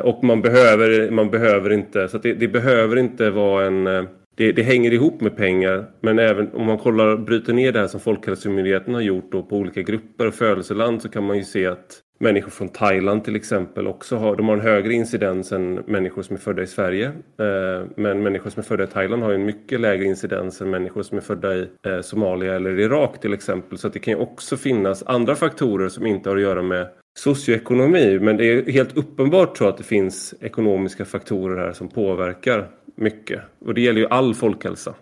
Och 0.03 0.25
man 0.25 0.43
behöver, 0.43 1.11
man 1.11 1.31
behöver 1.31 1.71
inte, 1.71 2.09
så 2.09 2.19
det, 2.19 2.35
det 2.35 2.49
behöver 2.49 2.97
inte 2.97 3.31
vara 3.31 3.67
en 3.67 4.09
det, 4.39 4.53
det, 4.53 4.63
hänger 4.63 4.93
ihop 4.93 5.21
med 5.21 5.37
pengar. 5.37 5.85
Men 6.01 6.19
även 6.19 6.55
om 6.55 6.67
man 6.67 6.79
kollar, 6.79 7.17
bryter 7.17 7.53
ner 7.53 7.73
det 7.73 7.81
här 7.81 7.87
som 7.87 8.01
Folkhälsomyndigheten 8.01 8.95
har 8.95 9.01
gjort 9.01 9.33
då 9.33 9.43
på 9.43 9.57
olika 9.57 9.83
grupper 9.83 10.27
och 10.27 10.35
födelseland 10.35 11.03
så 11.03 11.09
kan 11.09 11.25
man 11.25 11.37
ju 11.37 11.45
se 11.45 11.67
att 11.67 12.03
människor 12.21 12.51
från 12.51 12.69
Thailand 12.69 13.25
till 13.25 13.37
exempel 13.37 13.87
också 13.87 14.17
har, 14.17 14.37
de 14.37 14.49
har 14.49 14.57
en 14.57 14.61
högre 14.61 14.93
incidens 14.93 15.53
än 15.53 15.75
människor 15.75 16.23
som 16.23 16.37
är 16.37 16.41
födda 16.41 16.63
i 16.63 16.67
Sverige. 16.67 17.07
Eh, 17.07 17.87
men 17.97 18.23
människor 18.23 18.51
som 18.51 18.61
är 18.61 18.65
födda 18.65 18.85
i 18.85 18.87
Thailand 18.87 19.23
har 19.23 19.33
en 19.33 19.45
mycket 19.45 19.81
lägre 19.81 20.05
incidens 20.05 20.61
än 20.61 20.71
människor 20.71 21.03
som 21.03 21.19
är 21.19 21.23
födda 21.23 21.57
i 21.57 21.69
eh, 21.87 22.01
Somalia 22.01 22.55
eller 22.55 22.79
Irak 22.79 23.21
till 23.21 23.33
exempel. 23.33 23.79
Så 23.79 23.89
det 23.89 23.99
kan 23.99 24.15
ju 24.15 24.21
också 24.21 24.57
finnas 24.57 25.03
andra 25.07 25.35
faktorer 25.35 25.89
som 25.89 26.07
inte 26.07 26.29
har 26.29 26.37
att 26.37 26.43
göra 26.43 26.63
med 26.63 26.89
socioekonomi. 27.19 28.19
Men 28.19 28.37
det 28.37 28.45
är 28.45 28.73
helt 28.73 28.97
uppenbart 28.97 29.59
så 29.59 29.69
att 29.69 29.77
det 29.77 29.85
finns 29.85 30.35
ekonomiska 30.41 31.05
faktorer 31.05 31.67
här 31.67 31.73
som 31.73 31.89
påverkar 31.89 32.71
mycket. 32.95 33.41
Och 33.59 33.75
det 33.75 33.81
gäller 33.81 34.01
ju 34.01 34.07
all 34.09 34.35
folkhälsa. 34.35 34.95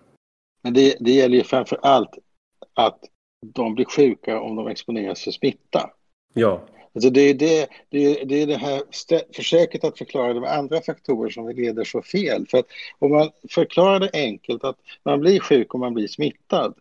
Men 0.63 0.75
det, 0.75 0.97
det 1.01 1.11
gäller 1.11 1.37
ju 1.37 1.45
framför 1.45 1.79
allt 1.83 2.19
att 2.75 2.99
de 3.55 3.75
blir 3.75 3.85
sjuka 3.85 4.41
om 4.41 4.57
de 4.57 4.69
exponeras 4.69 5.25
för 5.25 5.31
smitta. 5.31 5.91
Ja. 6.35 6.69
Alltså 6.95 7.11
det, 7.11 7.21
är 7.21 7.35
det, 7.35 7.69
det, 7.89 8.21
är, 8.21 8.25
det 8.27 8.43
är 8.43 8.47
det 8.47 8.57
här 8.57 8.83
försöket 9.37 9.85
att 9.85 9.99
förklara 9.99 10.35
de 10.35 10.45
andra 10.45 10.81
faktorer 10.81 11.31
som 11.31 11.49
leder 11.49 11.85
så 11.85 12.03
fel. 12.03 12.47
För 12.51 12.59
att 12.59 12.67
om 12.99 13.11
man 13.11 13.31
förklarar 13.51 14.01
det 14.01 14.11
enkelt 14.13 14.65
att 14.65 14.77
man 15.03 15.21
blir 15.21 15.41
sjuk 15.41 15.75
om 15.75 15.81
man 15.81 15.95
blir 15.95 16.09
smittad 16.09 16.75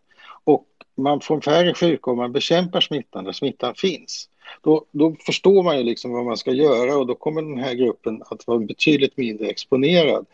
och 0.44 0.68
man 0.96 1.22
får 1.22 1.42
färre 1.42 1.74
sjuka 1.74 2.12
om 2.12 2.18
man 2.18 2.32
bekämpar 2.32 2.82
smittan 2.82 3.24
där 3.24 3.32
smittan 3.32 3.76
finns. 3.76 4.30
Då, 4.62 4.86
då, 4.92 5.16
förstår 5.26 5.64
man 5.64 5.78
ju 5.78 5.84
liksom 5.84 6.12
vad 6.12 6.26
man 6.26 6.38
ska 6.38 6.52
göra 6.52 6.98
och 6.98 7.08
då 7.08 7.16
kommer 7.16 7.42
den 7.42 7.58
här 7.58 7.74
gruppen 7.74 8.24
att 8.26 8.48
vara 8.48 8.60
betydligt 8.60 9.18
mindre 9.18 9.48
exponerad. 9.48 10.26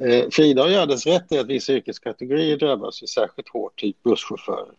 Eh, 0.00 0.24
Frida 0.30 0.62
har 0.62 0.68
ju 0.68 0.76
alldeles 0.76 1.06
rätt 1.06 1.32
i 1.32 1.38
att 1.38 1.46
vissa 1.46 1.72
yrkeskategorier 1.72 2.56
drabbas 2.56 3.02
ju 3.02 3.06
särskilt 3.06 3.48
hårt, 3.48 3.80
typ 3.80 4.02
busschaufförer. 4.02 4.74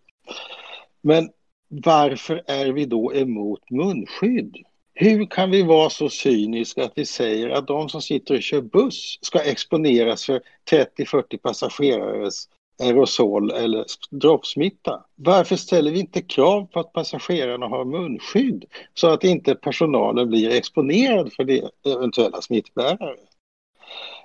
Men 1.02 1.30
varför 1.68 2.44
är 2.48 2.72
vi 2.72 2.86
då 2.86 3.14
emot 3.14 3.70
munskydd? 3.70 4.58
Hur 4.94 5.26
kan 5.26 5.52
vi 5.52 5.64
vara 5.64 5.90
så 5.90 6.10
cyniska 6.10 6.84
att 6.84 6.94
vi 6.96 7.06
säger 7.06 7.50
att 7.50 7.68
de 7.68 7.90
som 7.90 8.02
sitter 8.02 8.36
och 8.36 8.44
kör 8.44 8.62
buss 8.62 9.20
ska 9.22 9.40
exponeras 9.40 10.26
för 10.26 10.42
30-40 10.72 11.38
passagerares 11.38 12.48
aerosol 12.80 13.52
eller 13.52 13.86
droppsmitta. 14.10 15.06
Varför 15.16 15.56
ställer 15.56 15.92
vi 15.92 16.00
inte 16.00 16.22
krav 16.22 16.66
på 16.66 16.80
att 16.80 16.94
passagerarna 16.94 17.68
har 17.68 17.86
munskydd 17.86 18.66
så 18.94 19.08
att 19.08 19.24
inte 19.24 19.56
personalen 19.56 20.30
blir 20.30 20.50
exponerad 20.50 21.34
för 21.34 21.44
det 21.44 21.70
eventuella 21.86 22.42
smittbärare? 22.42 23.18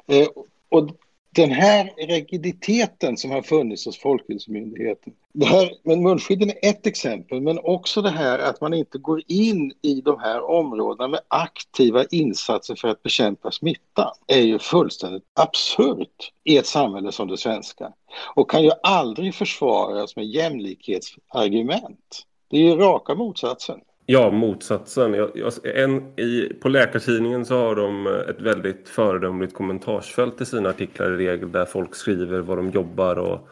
Eh, 0.07 0.29
och 0.69 0.91
den 1.35 1.51
här 1.51 1.93
rigiditeten 1.97 3.17
som 3.17 3.31
har 3.31 3.43
funnits 3.43 3.87
hos 3.87 3.99
Folkhälsomyndigheten. 3.99 5.13
Det 5.33 5.47
här, 5.47 5.73
med 5.83 5.99
munskydden 5.99 6.51
är 6.51 6.71
ett 6.71 6.87
exempel, 6.87 7.41
men 7.41 7.59
också 7.59 8.03
det 8.03 8.11
här 8.11 8.39
att 8.39 8.61
man 8.61 8.75
inte 8.75 8.99
går 8.99 9.23
in 9.27 9.73
i 9.83 10.01
de 10.01 10.21
här 10.21 10.51
områdena 10.51 11.09
med 11.09 11.21
aktiva 11.29 12.05
insatser 12.11 12.75
för 12.75 12.89
att 12.89 13.03
bekämpa 13.03 13.51
smitta 13.51 14.13
är 14.27 14.41
ju 14.41 14.59
fullständigt 14.59 15.25
absurt 15.35 16.33
i 16.45 16.57
ett 16.57 16.67
samhälle 16.67 17.13
som 17.13 17.29
det 17.29 17.39
svenska 17.39 17.93
och 18.35 18.51
kan 18.51 18.63
ju 18.63 18.71
aldrig 18.83 19.35
försvaras 19.35 20.17
med 20.17 20.25
jämlikhetsargument. 20.25 22.27
Det 22.51 22.57
är 22.57 22.61
ju 22.61 22.77
raka 22.77 23.15
motsatsen. 23.15 23.81
Ja, 24.13 24.31
motsatsen. 24.31 25.15
Jag, 25.15 25.31
jag, 25.35 25.53
en, 25.65 26.19
i, 26.19 26.55
på 26.61 26.69
Läkartidningen 26.69 27.45
så 27.45 27.57
har 27.57 27.75
de 27.75 28.07
eh, 28.07 28.13
ett 28.13 28.41
väldigt 28.41 28.89
föredömligt 28.89 29.55
kommentarsfält 29.55 30.41
i 30.41 30.45
sina 30.45 30.69
artiklar 30.69 31.13
i 31.13 31.17
regel 31.17 31.53
där 31.53 31.65
folk 31.65 31.95
skriver 31.95 32.41
vad 32.41 32.59
de 32.59 32.71
jobbar 32.71 33.19
och, 33.19 33.49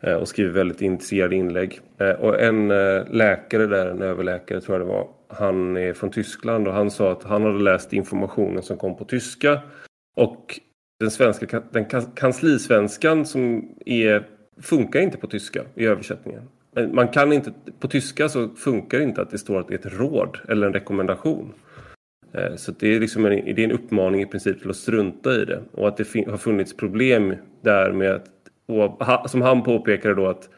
eh, 0.00 0.14
och 0.14 0.28
skriver 0.28 0.50
väldigt 0.50 0.80
intresserade 0.80 1.36
inlägg. 1.36 1.80
Eh, 1.98 2.10
och 2.10 2.40
en 2.40 2.68
läkare 3.08 3.66
där, 3.66 3.86
en 3.86 4.02
överläkare 4.02 4.60
tror 4.60 4.78
jag 4.78 4.86
det 4.86 4.92
var, 4.92 5.08
han 5.28 5.76
är 5.76 5.92
från 5.92 6.10
Tyskland 6.10 6.68
och 6.68 6.74
han 6.74 6.90
sa 6.90 7.12
att 7.12 7.22
han 7.22 7.42
hade 7.42 7.62
läst 7.62 7.92
informationen 7.92 8.62
som 8.62 8.76
kom 8.76 8.96
på 8.96 9.04
tyska 9.04 9.60
och 10.16 10.60
den 11.00 11.10
svenska 11.10 11.62
den 11.70 11.86
kanslisvenskan 12.14 13.26
som 13.26 13.74
är, 13.86 14.28
funkar 14.62 15.00
inte 15.00 15.18
på 15.18 15.26
tyska 15.26 15.64
i 15.74 15.86
översättningen. 15.86 16.42
Eh, 16.78 16.88
man 16.88 17.08
kan 17.08 17.32
inte, 17.32 17.52
på 17.80 17.88
tyska 17.88 18.28
så 18.28 18.48
funkar 18.48 18.98
det 18.98 19.04
inte 19.04 19.22
att 19.22 19.30
det 19.30 19.38
står 19.38 19.60
att 19.60 19.68
det 19.68 19.74
är 19.74 19.78
ett 19.78 19.98
råd 19.98 20.38
eller 20.48 20.66
en 20.66 20.72
rekommendation. 20.72 21.52
Eh, 22.32 22.56
så 22.56 22.72
det 22.72 22.94
är, 22.94 23.00
liksom 23.00 23.26
en, 23.26 23.30
det 23.30 23.62
är 23.62 23.64
en 23.64 23.72
uppmaning 23.72 24.22
i 24.22 24.26
princip 24.26 24.60
till 24.60 24.70
att 24.70 24.76
strunta 24.76 25.34
i 25.34 25.44
det. 25.44 25.62
Och 25.72 25.88
att 25.88 25.96
det 25.96 26.26
har 26.26 26.36
funnits 26.36 26.76
problem 26.76 27.34
där 27.60 27.92
med 27.92 28.14
att, 28.14 28.26
och 29.22 29.30
som 29.30 29.42
han 29.42 29.62
påpekade 29.62 30.14
då 30.14 30.26
att 30.26 30.48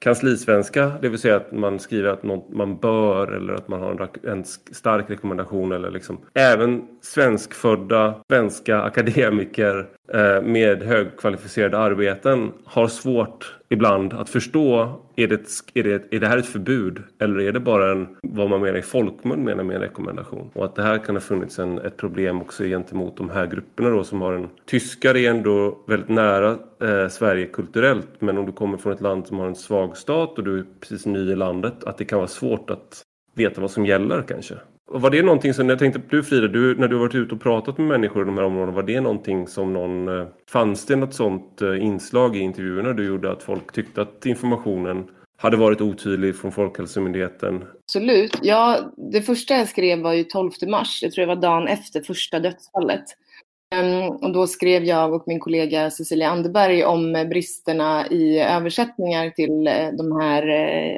kanslisvenska, 0.00 0.92
det 1.02 1.08
vill 1.08 1.18
säga 1.18 1.36
att 1.36 1.52
man 1.52 1.78
skriver 1.78 2.08
att 2.08 2.22
något 2.22 2.50
man 2.50 2.76
bör 2.76 3.32
eller 3.32 3.54
att 3.54 3.68
man 3.68 3.80
har 3.80 4.08
en, 4.22 4.30
en 4.30 4.44
stark 4.44 5.10
rekommendation 5.10 5.72
eller 5.72 5.90
liksom 5.90 6.18
även 6.34 6.82
svenskfödda 7.02 8.14
svenska 8.32 8.82
akademiker 8.82 9.86
Eh, 10.14 10.42
med 10.42 10.82
högkvalificerade 10.82 11.78
arbeten 11.78 12.52
har 12.64 12.88
svårt 12.88 13.56
ibland 13.68 14.12
att 14.12 14.28
förstå 14.28 15.00
är 15.16 15.28
det, 15.28 15.40
är, 15.74 15.82
det, 15.82 16.14
är 16.14 16.20
det 16.20 16.26
här 16.26 16.38
ett 16.38 16.46
förbud 16.46 17.02
eller 17.18 17.40
är 17.40 17.52
det 17.52 17.60
bara 17.60 17.92
en, 17.92 18.08
vad 18.22 18.50
man 18.50 18.60
menar 18.60 18.78
i 18.78 18.82
folkmun 18.82 19.44
menar 19.44 19.64
med 19.64 19.76
en 19.76 19.82
rekommendation. 19.82 20.50
Och 20.52 20.64
att 20.64 20.74
det 20.74 20.82
här 20.82 20.98
kan 20.98 21.16
ha 21.16 21.20
funnits 21.20 21.58
en, 21.58 21.78
ett 21.78 21.96
problem 21.96 22.42
också 22.42 22.64
gentemot 22.64 23.16
de 23.16 23.30
här 23.30 23.46
grupperna 23.46 23.90
då 23.90 24.04
som 24.04 24.20
har 24.20 24.32
en... 24.32 24.48
Tyskar 24.66 25.16
är 25.16 25.30
ändå 25.30 25.78
väldigt 25.86 26.08
nära 26.08 26.58
eh, 26.82 27.08
Sverige 27.08 27.46
kulturellt 27.46 28.08
men 28.18 28.38
om 28.38 28.46
du 28.46 28.52
kommer 28.52 28.78
från 28.78 28.92
ett 28.92 29.00
land 29.00 29.26
som 29.26 29.38
har 29.38 29.46
en 29.46 29.54
svag 29.54 29.96
stat 29.96 30.38
och 30.38 30.44
du 30.44 30.58
är 30.58 30.64
precis 30.80 31.06
ny 31.06 31.32
i 31.32 31.36
landet 31.36 31.84
att 31.84 31.98
det 31.98 32.04
kan 32.04 32.18
vara 32.18 32.28
svårt 32.28 32.70
att 32.70 33.02
veta 33.34 33.60
vad 33.60 33.70
som 33.70 33.86
gäller 33.86 34.22
kanske. 34.22 34.54
Var 34.90 35.10
det 35.10 35.22
någonting 35.22 35.54
som, 35.54 35.68
jag 35.68 35.78
tänkte 35.78 36.00
du 36.10 36.22
Frida, 36.22 36.48
du, 36.48 36.74
när 36.74 36.88
du 36.88 36.98
varit 36.98 37.14
ute 37.14 37.34
och 37.34 37.40
pratat 37.40 37.78
med 37.78 37.86
människor 37.86 38.22
i 38.22 38.26
de 38.26 38.38
här 38.38 38.44
områdena, 38.44 38.72
var 38.72 38.82
det 38.82 39.00
någonting 39.00 39.48
som 39.48 39.72
någon, 39.72 40.08
eh, 40.08 40.26
fanns 40.50 40.86
det 40.86 40.96
något 40.96 41.14
sånt 41.14 41.62
eh, 41.62 41.84
inslag 41.84 42.36
i 42.36 42.38
intervjuerna 42.38 42.92
du 42.92 43.06
gjorde 43.06 43.32
att 43.32 43.42
folk 43.42 43.72
tyckte 43.72 44.02
att 44.02 44.26
informationen 44.26 45.10
hade 45.38 45.56
varit 45.56 45.80
otydlig 45.80 46.36
från 46.36 46.52
Folkhälsomyndigheten? 46.52 47.64
Absolut. 47.84 48.38
Ja, 48.42 48.92
det 49.12 49.22
första 49.22 49.54
jag 49.54 49.68
skrev 49.68 49.98
var 49.98 50.12
ju 50.12 50.24
12 50.24 50.50
mars, 50.68 51.02
jag 51.02 51.12
tror 51.12 51.26
det 51.26 51.34
var 51.34 51.42
dagen 51.42 51.68
efter 51.68 52.00
första 52.00 52.40
dödsfallet. 52.40 53.04
Ehm, 53.74 54.10
och 54.10 54.32
då 54.32 54.46
skrev 54.46 54.84
jag 54.84 55.14
och 55.14 55.24
min 55.26 55.40
kollega 55.40 55.90
Cecilia 55.90 56.30
Anderberg 56.30 56.84
om 56.84 57.16
eh, 57.16 57.28
bristerna 57.28 58.06
i 58.10 58.38
översättningar 58.38 59.30
till 59.30 59.64
de 59.98 60.20
här, 60.20 60.48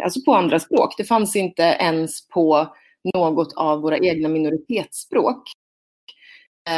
alltså 0.04 0.20
på 0.24 0.34
andra 0.34 0.58
språk. 0.58 0.94
Det 0.98 1.04
fanns 1.04 1.36
inte 1.36 1.62
ens 1.62 2.28
på 2.28 2.68
något 3.14 3.52
av 3.56 3.80
våra 3.80 3.98
egna 3.98 4.28
minoritetsspråk. 4.28 5.42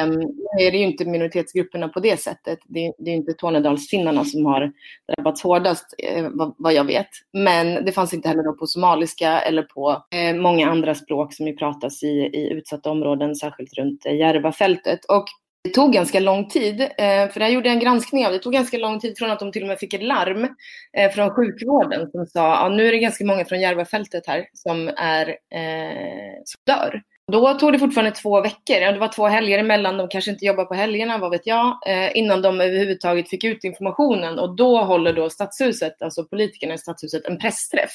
Um, 0.05 0.11
nu 0.15 0.65
är 0.65 0.71
det 0.71 0.79
ju 0.79 0.85
inte 0.85 1.05
minoritetsgrupperna 1.05 1.89
på 1.89 2.01
det 2.01 2.21
sättet. 2.21 2.59
Det, 2.65 2.87
är, 2.87 2.93
det 2.99 3.11
är 3.11 3.15
inte 3.15 3.33
Tornedalsfinnarna 3.33 4.25
som 4.25 4.47
har 4.47 4.73
drabbats 5.17 5.43
hårdast, 5.43 5.95
eh, 5.99 6.29
vad, 6.33 6.55
vad, 6.59 6.73
jag 6.73 6.85
vet. 6.85 7.09
Men 7.33 7.85
det 7.85 7.93
fanns 7.93 8.15
inte 8.15 8.29
heller 8.29 8.53
på 8.53 8.67
somaliska 8.67 9.41
eller 9.41 9.63
på 9.63 10.05
eh, 10.11 10.35
många 10.37 10.71
andra 10.71 10.95
språk 10.95 11.35
som 11.35 11.47
ju 11.47 11.57
pratas 11.57 12.03
i, 12.03 12.07
i 12.07 12.51
utsatta 12.53 12.91
områden, 12.91 13.35
särskilt 13.35 13.75
runt 13.75 14.07
eh, 14.07 14.17
Järvafältet. 14.17 15.05
Och 15.05 15.25
det 15.65 15.71
tog 15.71 15.93
ganska 15.93 16.21
lång 16.21 16.49
tid, 16.49 16.81
eh, 16.81 17.29
för 17.31 17.39
det 17.39 17.45
här 17.45 17.53
gjorde 17.53 17.69
jag 17.69 17.75
en 17.75 17.83
granskning 17.83 18.27
av. 18.27 18.33
Det 18.33 18.39
tog 18.39 18.53
ganska 18.53 18.79
lång 18.79 19.01
tid 19.01 19.19
från 19.19 19.31
att 19.31 19.39
de 19.39 19.53
till 19.53 19.63
och 19.63 19.69
med 19.69 19.79
fick 19.79 19.95
ett 19.95 20.03
larm 20.03 20.49
eh, 20.97 21.11
från 21.11 21.31
sjukvården 21.31 22.11
som 22.11 22.27
sa 22.27 22.57
att 22.57 22.73
nu 22.73 22.89
är 22.89 22.93
det 22.93 22.99
ganska 22.99 23.25
många 23.25 23.45
från 23.45 23.61
Järvafältet 23.61 24.27
här 24.27 24.47
som, 24.53 24.89
är, 24.97 25.29
eh, 25.29 26.35
som 26.45 26.61
dör. 26.67 27.03
Då 27.33 27.55
tog 27.55 27.73
det 27.73 27.79
fortfarande 27.79 28.11
två 28.11 28.41
veckor, 28.41 28.93
det 28.93 28.99
var 28.99 29.09
två 29.09 29.27
helger 29.27 29.59
emellan, 29.59 29.97
de 29.97 30.09
kanske 30.09 30.31
inte 30.31 30.45
jobbar 30.45 30.65
på 30.65 30.75
helgerna, 30.75 31.19
vad 31.19 31.31
vet 31.31 31.47
jag, 31.47 31.79
eh, 31.87 32.17
innan 32.17 32.43
de 32.43 32.61
överhuvudtaget 32.61 33.29
fick 33.29 33.45
ut 33.45 33.65
informationen. 33.65 34.39
Och 34.39 34.57
då 34.57 34.83
håller 34.83 35.13
då 35.13 35.31
stadshuset, 35.31 36.03
alltså 36.03 36.25
politikerna 36.25 36.75
i 36.75 36.79
stadshuset, 36.79 37.27
en 37.27 37.39
pressträff 37.39 37.93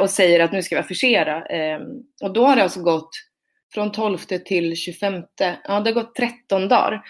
och 0.00 0.10
säger 0.10 0.40
att 0.40 0.52
nu 0.52 0.62
ska 0.62 0.76
vi 0.76 0.80
affischera. 0.80 1.42
Och 2.22 2.32
då 2.32 2.46
har 2.46 2.56
det 2.56 2.62
alltså 2.62 2.82
gått 2.82 3.10
från 3.74 3.92
12 3.92 4.18
till 4.18 4.76
25. 4.76 5.14
Ja, 5.64 5.80
det 5.80 5.90
har 5.90 5.92
gått 5.92 6.14
13 6.14 6.68
dagar. 6.68 7.02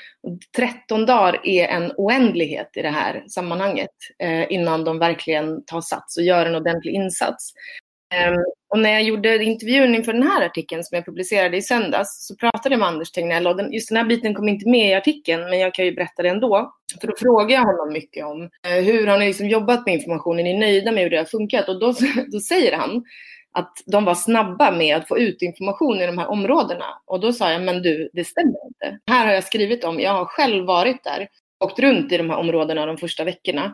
13 0.57 1.07
dagar 1.07 1.41
är 1.45 1.69
en 1.69 1.93
oändlighet 1.97 2.71
i 2.77 2.83
det 2.83 2.91
här 2.91 3.25
sammanhanget 3.29 3.91
eh, 4.19 4.53
innan 4.53 4.85
de 4.85 4.99
verkligen 4.99 5.65
tar 5.65 5.81
sats 5.81 6.17
och 6.17 6.23
gör 6.23 6.47
en 6.47 6.55
ordentlig 6.55 6.93
insats. 6.93 7.53
Eh, 8.15 8.35
och 8.71 8.79
när 8.79 8.91
jag 8.91 9.03
gjorde 9.03 9.45
intervjun 9.45 9.95
inför 9.95 10.13
den 10.13 10.23
här 10.23 10.47
artikeln 10.47 10.85
som 10.85 10.97
jag 10.97 11.05
publicerade 11.05 11.57
i 11.57 11.63
söndags 11.63 12.27
så 12.27 12.37
pratade 12.37 12.75
jag 12.75 12.79
med 12.79 12.89
Anders 12.89 13.11
Tegnell 13.11 13.47
och 13.47 13.57
den, 13.57 13.73
just 13.73 13.89
den 13.89 13.97
här 13.97 14.05
biten 14.05 14.35
kom 14.35 14.49
inte 14.49 14.69
med 14.69 14.91
i 14.91 14.95
artikeln 14.95 15.43
men 15.51 15.59
jag 15.59 15.75
kan 15.75 15.85
ju 15.85 15.95
berätta 15.95 16.23
det 16.23 16.29
ändå. 16.29 16.73
För 17.01 17.09
då 17.09 17.15
frågade 17.17 17.53
jag 17.53 17.65
honom 17.65 17.93
mycket 17.93 18.25
om 18.25 18.43
eh, 18.43 18.85
hur 18.85 19.07
har 19.07 19.19
ni 19.19 19.27
liksom 19.27 19.49
jobbat 19.49 19.87
med 19.87 19.95
informationen, 19.95 20.47
är 20.47 20.53
ni 20.53 20.59
nöjda 20.59 20.93
med 20.93 21.03
hur 21.03 21.11
det 21.11 21.17
har 21.17 21.25
funkat? 21.25 21.69
Och 21.69 21.81
då, 21.81 21.95
då 22.33 22.41
säger 22.41 22.77
han 22.77 23.05
att 23.53 23.83
de 23.87 24.05
var 24.05 24.15
snabba 24.15 24.71
med 24.71 24.97
att 24.97 25.09
få 25.09 25.19
ut 25.19 25.43
information 25.43 26.01
i 26.01 26.07
de 26.07 26.19
här 26.19 26.31
områdena. 26.31 26.85
Och 27.05 27.21
då 27.21 27.33
sa 27.33 27.53
jag, 27.53 27.63
men 27.63 27.83
du, 27.83 28.11
det 28.13 28.25
stämmer 28.25 28.67
inte. 28.67 28.99
Här 29.07 29.27
har 29.27 29.33
jag 29.33 29.45
skrivit 29.45 29.85
om, 29.85 30.01
jag 30.01 30.13
har 30.13 30.25
själv 30.25 30.67
varit 30.67 31.05
där, 31.05 31.29
åkt 31.65 31.79
runt 31.79 32.13
i 32.13 32.17
de 32.17 32.31
här 32.31 32.37
områdena 32.37 32.87
de 32.87 32.97
första 32.97 33.25
veckorna. 33.25 33.65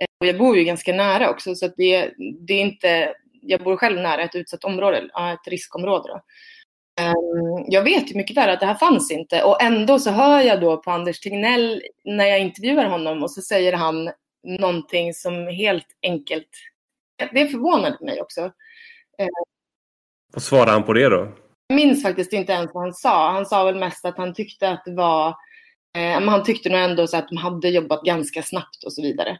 Eh, 0.00 0.06
och 0.20 0.26
jag 0.26 0.38
bor 0.38 0.56
ju 0.56 0.64
ganska 0.64 0.92
nära 0.92 1.30
också, 1.30 1.54
så 1.54 1.66
att 1.66 1.74
det, 1.76 2.10
det 2.46 2.54
är 2.54 2.60
inte, 2.60 3.14
jag 3.42 3.60
bor 3.60 3.76
själv 3.76 4.00
nära 4.00 4.22
ett 4.22 4.34
utsatt 4.34 4.64
område, 4.64 4.96
ett 4.98 5.48
riskområde. 5.48 6.08
Då. 6.08 6.20
Ehm, 6.98 7.64
jag 7.68 7.82
vet 7.82 8.10
ju 8.10 8.16
mycket 8.16 8.36
väl 8.36 8.50
att 8.50 8.60
det 8.60 8.66
här 8.66 8.74
fanns 8.74 9.10
inte 9.10 9.42
och 9.42 9.62
ändå 9.62 9.98
så 9.98 10.10
hör 10.10 10.40
jag 10.40 10.60
då 10.60 10.76
på 10.76 10.90
Anders 10.90 11.20
Tegnell 11.20 11.82
när 12.04 12.26
jag 12.26 12.40
intervjuar 12.40 12.84
honom 12.84 13.22
och 13.22 13.30
så 13.30 13.42
säger 13.42 13.72
han 13.72 14.10
någonting 14.60 15.14
som 15.14 15.46
helt 15.46 15.86
enkelt, 16.02 16.48
det 17.32 17.48
förvånade 17.48 18.04
mig 18.04 18.22
också. 18.22 18.52
Eh, 19.18 19.28
Vad 20.32 20.42
svarade 20.42 20.70
han 20.70 20.84
på 20.84 20.92
det 20.92 21.08
då? 21.08 21.28
Jag 21.66 21.76
minns 21.76 22.02
faktiskt 22.02 22.32
inte 22.32 22.52
ens 22.52 22.70
vad 22.74 22.82
han 22.82 22.94
sa. 22.94 23.30
Han 23.32 23.46
sa 23.46 23.64
väl 23.64 23.78
mest 23.78 24.04
att 24.04 24.18
han 24.18 24.34
tyckte 24.34 24.70
att 24.70 24.84
det 24.84 24.94
var, 24.94 25.28
eh, 25.28 26.20
men 26.20 26.28
han 26.28 26.44
tyckte 26.44 26.68
nog 26.68 26.80
ändå 26.80 27.06
så 27.06 27.16
att 27.16 27.28
de 27.28 27.36
hade 27.36 27.68
jobbat 27.68 28.02
ganska 28.04 28.42
snabbt 28.42 28.84
och 28.84 28.92
så 28.92 29.02
vidare. 29.02 29.30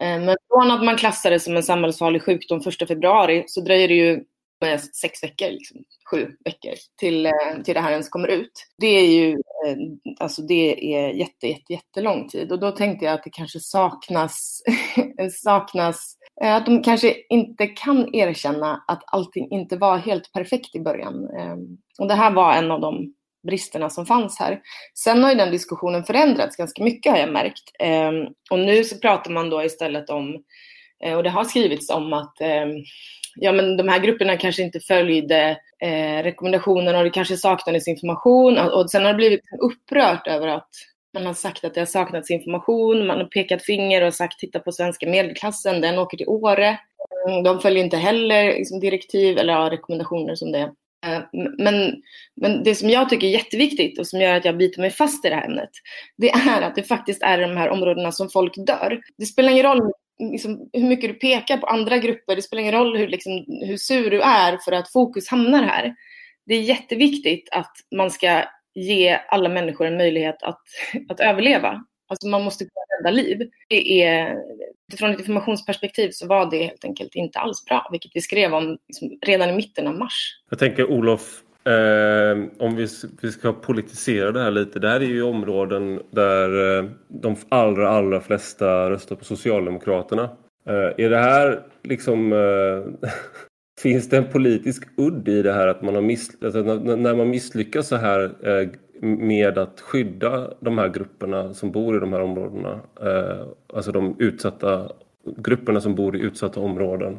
Eh, 0.00 0.20
men 0.20 0.36
från 0.48 0.70
att 0.70 0.84
man 0.84 0.96
klassade 0.96 1.34
det 1.34 1.40
som 1.40 1.56
en 1.56 1.62
samhällsfarlig 1.62 2.22
sjukdom 2.22 2.60
1 2.60 2.88
februari 2.88 3.44
så 3.46 3.60
dröjer 3.60 3.88
det 3.88 3.94
ju 3.94 4.24
sex 5.00 5.22
veckor, 5.22 5.50
liksom, 5.50 5.76
sju 6.10 6.36
veckor 6.44 6.74
till, 6.96 7.26
eh, 7.26 7.62
till 7.64 7.74
det 7.74 7.80
här 7.80 7.90
ens 7.90 8.08
kommer 8.08 8.28
ut. 8.28 8.66
Det 8.78 8.86
är 8.86 9.06
ju 9.06 9.30
eh, 9.32 9.76
alltså 10.18 10.42
det 10.42 10.94
är 10.94 11.08
jätte, 11.10 11.46
jätte, 11.46 11.72
jättelång 11.72 12.28
tid 12.28 12.52
och 12.52 12.60
då 12.60 12.70
tänkte 12.70 13.04
jag 13.04 13.14
att 13.14 13.24
det 13.24 13.30
kanske 13.30 13.60
saknas, 13.60 14.62
saknas 15.42 16.16
Eh, 16.42 16.54
att 16.54 16.66
de 16.66 16.82
kanske 16.82 17.14
inte 17.28 17.66
kan 17.66 18.14
erkänna 18.14 18.84
att 18.86 19.02
allting 19.06 19.50
inte 19.50 19.76
var 19.76 19.98
helt 19.98 20.32
perfekt 20.32 20.74
i 20.74 20.80
början. 20.80 21.30
Ehm, 21.38 21.78
och 21.98 22.08
det 22.08 22.14
här 22.14 22.30
var 22.30 22.54
en 22.54 22.70
av 22.70 22.80
de 22.80 23.14
bristerna 23.48 23.90
som 23.90 24.06
fanns 24.06 24.38
här. 24.38 24.60
Sen 24.94 25.22
har 25.22 25.30
ju 25.30 25.36
den 25.36 25.50
diskussionen 25.50 26.04
förändrats 26.04 26.56
ganska 26.56 26.84
mycket 26.84 27.12
har 27.12 27.18
jag 27.18 27.32
märkt. 27.32 27.62
Ehm, 27.78 28.26
och 28.50 28.58
nu 28.58 28.84
så 28.84 28.98
pratar 28.98 29.30
man 29.30 29.50
då 29.50 29.64
istället 29.64 30.10
om, 30.10 30.42
eh, 31.04 31.16
och 31.16 31.22
det 31.22 31.30
har 31.30 31.44
skrivits 31.44 31.90
om 31.90 32.12
att 32.12 32.40
ehm, 32.40 32.70
ja, 33.36 33.52
men 33.52 33.76
de 33.76 33.88
här 33.88 33.98
grupperna 34.00 34.36
kanske 34.36 34.62
inte 34.62 34.80
följde 34.80 35.56
eh, 35.82 36.22
rekommendationerna 36.22 36.98
och 36.98 37.04
det 37.04 37.10
kanske 37.10 37.36
saknades 37.36 37.88
information. 37.88 38.58
Och, 38.58 38.80
och 38.80 38.90
sen 38.90 39.04
har 39.04 39.12
det 39.12 39.16
blivit 39.16 39.44
upprört 39.60 40.26
över 40.26 40.48
att 40.48 40.68
man 41.14 41.26
har 41.26 41.34
sagt 41.34 41.64
att 41.64 41.74
det 41.74 41.80
har 41.80 41.86
saknats 41.86 42.30
information, 42.30 43.06
man 43.06 43.18
har 43.18 43.24
pekat 43.24 43.62
finger 43.62 44.02
och 44.02 44.14
sagt 44.14 44.38
titta 44.38 44.60
på 44.60 44.72
svenska 44.72 45.08
medelklassen, 45.08 45.80
den 45.80 45.98
åker 45.98 46.16
till 46.16 46.28
Åre. 46.28 46.78
Mm, 47.28 47.42
de 47.42 47.60
följer 47.60 47.84
inte 47.84 47.96
heller 47.96 48.44
liksom, 48.44 48.80
direktiv 48.80 49.38
eller 49.38 49.52
ja, 49.52 49.70
rekommendationer 49.70 50.34
som 50.34 50.52
det. 50.52 50.72
Eh, 51.06 51.20
men, 51.58 52.02
men 52.36 52.62
det 52.64 52.74
som 52.74 52.90
jag 52.90 53.08
tycker 53.08 53.26
är 53.26 53.30
jätteviktigt 53.30 53.98
och 53.98 54.06
som 54.06 54.20
gör 54.20 54.34
att 54.34 54.44
jag 54.44 54.56
biter 54.56 54.80
mig 54.80 54.90
fast 54.90 55.24
i 55.24 55.28
det 55.28 55.34
här 55.34 55.46
ämnet, 55.46 55.70
det 56.16 56.30
är 56.30 56.62
att 56.62 56.74
det 56.74 56.82
faktiskt 56.82 57.22
är 57.22 57.38
de 57.38 57.56
här 57.56 57.68
områdena 57.68 58.12
som 58.12 58.30
folk 58.30 58.54
dör. 58.66 59.00
Det 59.18 59.26
spelar 59.26 59.50
ingen 59.52 59.66
roll 59.66 59.92
liksom, 60.18 60.68
hur 60.72 60.86
mycket 60.86 61.10
du 61.10 61.14
pekar 61.14 61.56
på 61.56 61.66
andra 61.66 61.98
grupper. 61.98 62.36
Det 62.36 62.42
spelar 62.42 62.60
ingen 62.60 62.74
roll 62.74 62.96
hur, 62.96 63.08
liksom, 63.08 63.44
hur 63.48 63.76
sur 63.76 64.10
du 64.10 64.20
är 64.20 64.56
för 64.56 64.72
att 64.72 64.92
fokus 64.92 65.28
hamnar 65.28 65.62
här. 65.62 65.94
Det 66.46 66.54
är 66.54 66.62
jätteviktigt 66.62 67.48
att 67.52 67.72
man 67.96 68.10
ska 68.10 68.44
ge 68.74 69.20
alla 69.28 69.48
människor 69.48 69.86
en 69.86 69.96
möjlighet 69.96 70.42
att, 70.42 70.62
att 71.08 71.20
överleva. 71.20 71.84
Alltså 72.08 72.28
man 72.28 72.42
måste 72.44 72.64
kunna 72.64 72.98
rädda 72.98 73.10
liv. 73.10 73.50
Det 73.68 74.02
är, 74.02 74.36
utifrån 74.88 75.10
ett 75.10 75.18
informationsperspektiv 75.18 76.10
så 76.10 76.26
var 76.26 76.50
det 76.50 76.62
helt 76.62 76.84
enkelt 76.84 77.14
inte 77.14 77.38
alls 77.38 77.64
bra, 77.64 77.88
vilket 77.90 78.10
vi 78.14 78.20
skrev 78.20 78.54
om 78.54 78.78
liksom, 78.88 79.18
redan 79.26 79.50
i 79.50 79.52
mitten 79.52 79.86
av 79.86 79.94
mars. 79.94 80.40
Jag 80.50 80.58
tänker 80.58 80.90
Olof, 80.90 81.42
Eh, 81.64 82.38
om 82.58 82.76
vi, 82.76 82.86
vi 83.22 83.32
ska 83.32 83.52
politisera 83.52 84.32
det 84.32 84.42
här 84.42 84.50
lite. 84.50 84.78
Det 84.78 84.88
här 84.88 85.00
är 85.00 85.04
ju 85.04 85.22
områden 85.22 86.02
där 86.10 86.78
eh, 86.78 86.84
de 87.08 87.36
allra, 87.48 87.90
allra 87.90 88.20
flesta 88.20 88.90
röstar 88.90 89.16
på 89.16 89.24
Socialdemokraterna. 89.24 90.22
Eh, 90.66 91.04
är 91.04 91.10
det 91.10 91.18
här 91.18 91.62
liksom... 91.82 92.32
Eh, 92.32 93.10
Finns 93.82 94.08
det 94.08 94.16
en 94.16 94.30
politisk 94.32 94.88
udd 94.96 95.28
i 95.28 95.42
det 95.42 95.52
här 95.52 95.66
att 95.66 95.82
man 95.82 95.94
har 95.94 96.02
miss, 96.02 96.30
alltså 96.44 96.62
när, 96.62 97.14
man 97.14 97.30
misslyckas 97.30 97.88
så 97.88 97.96
här 97.96 98.22
eh, 98.42 98.68
med 99.02 99.58
att 99.58 99.80
skydda 99.80 100.54
de 100.60 100.78
här 100.78 100.88
grupperna 100.88 101.54
som 101.54 101.72
bor 101.72 101.96
i 101.96 102.00
de 102.00 102.12
här 102.12 102.20
områdena? 102.20 102.80
Eh, 103.00 103.46
alltså 103.74 103.92
de 103.92 104.16
utsatta 104.18 104.92
grupperna 105.36 105.80
som 105.80 105.94
bor 105.94 106.16
i 106.16 106.20
utsatta 106.20 106.60
områden. 106.60 107.18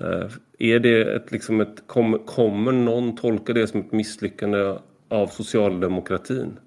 Eh, 0.00 0.30
är 0.58 0.78
det 0.78 1.14
ett, 1.14 1.32
liksom 1.32 1.60
ett, 1.60 1.86
kommer, 1.86 2.18
kommer 2.18 2.72
någon 2.72 3.16
tolka 3.16 3.52
det 3.52 3.66
som 3.66 3.80
ett 3.80 3.92
misslyckande 3.92 4.78
av 5.08 5.26
socialdemokratin? 5.26 6.58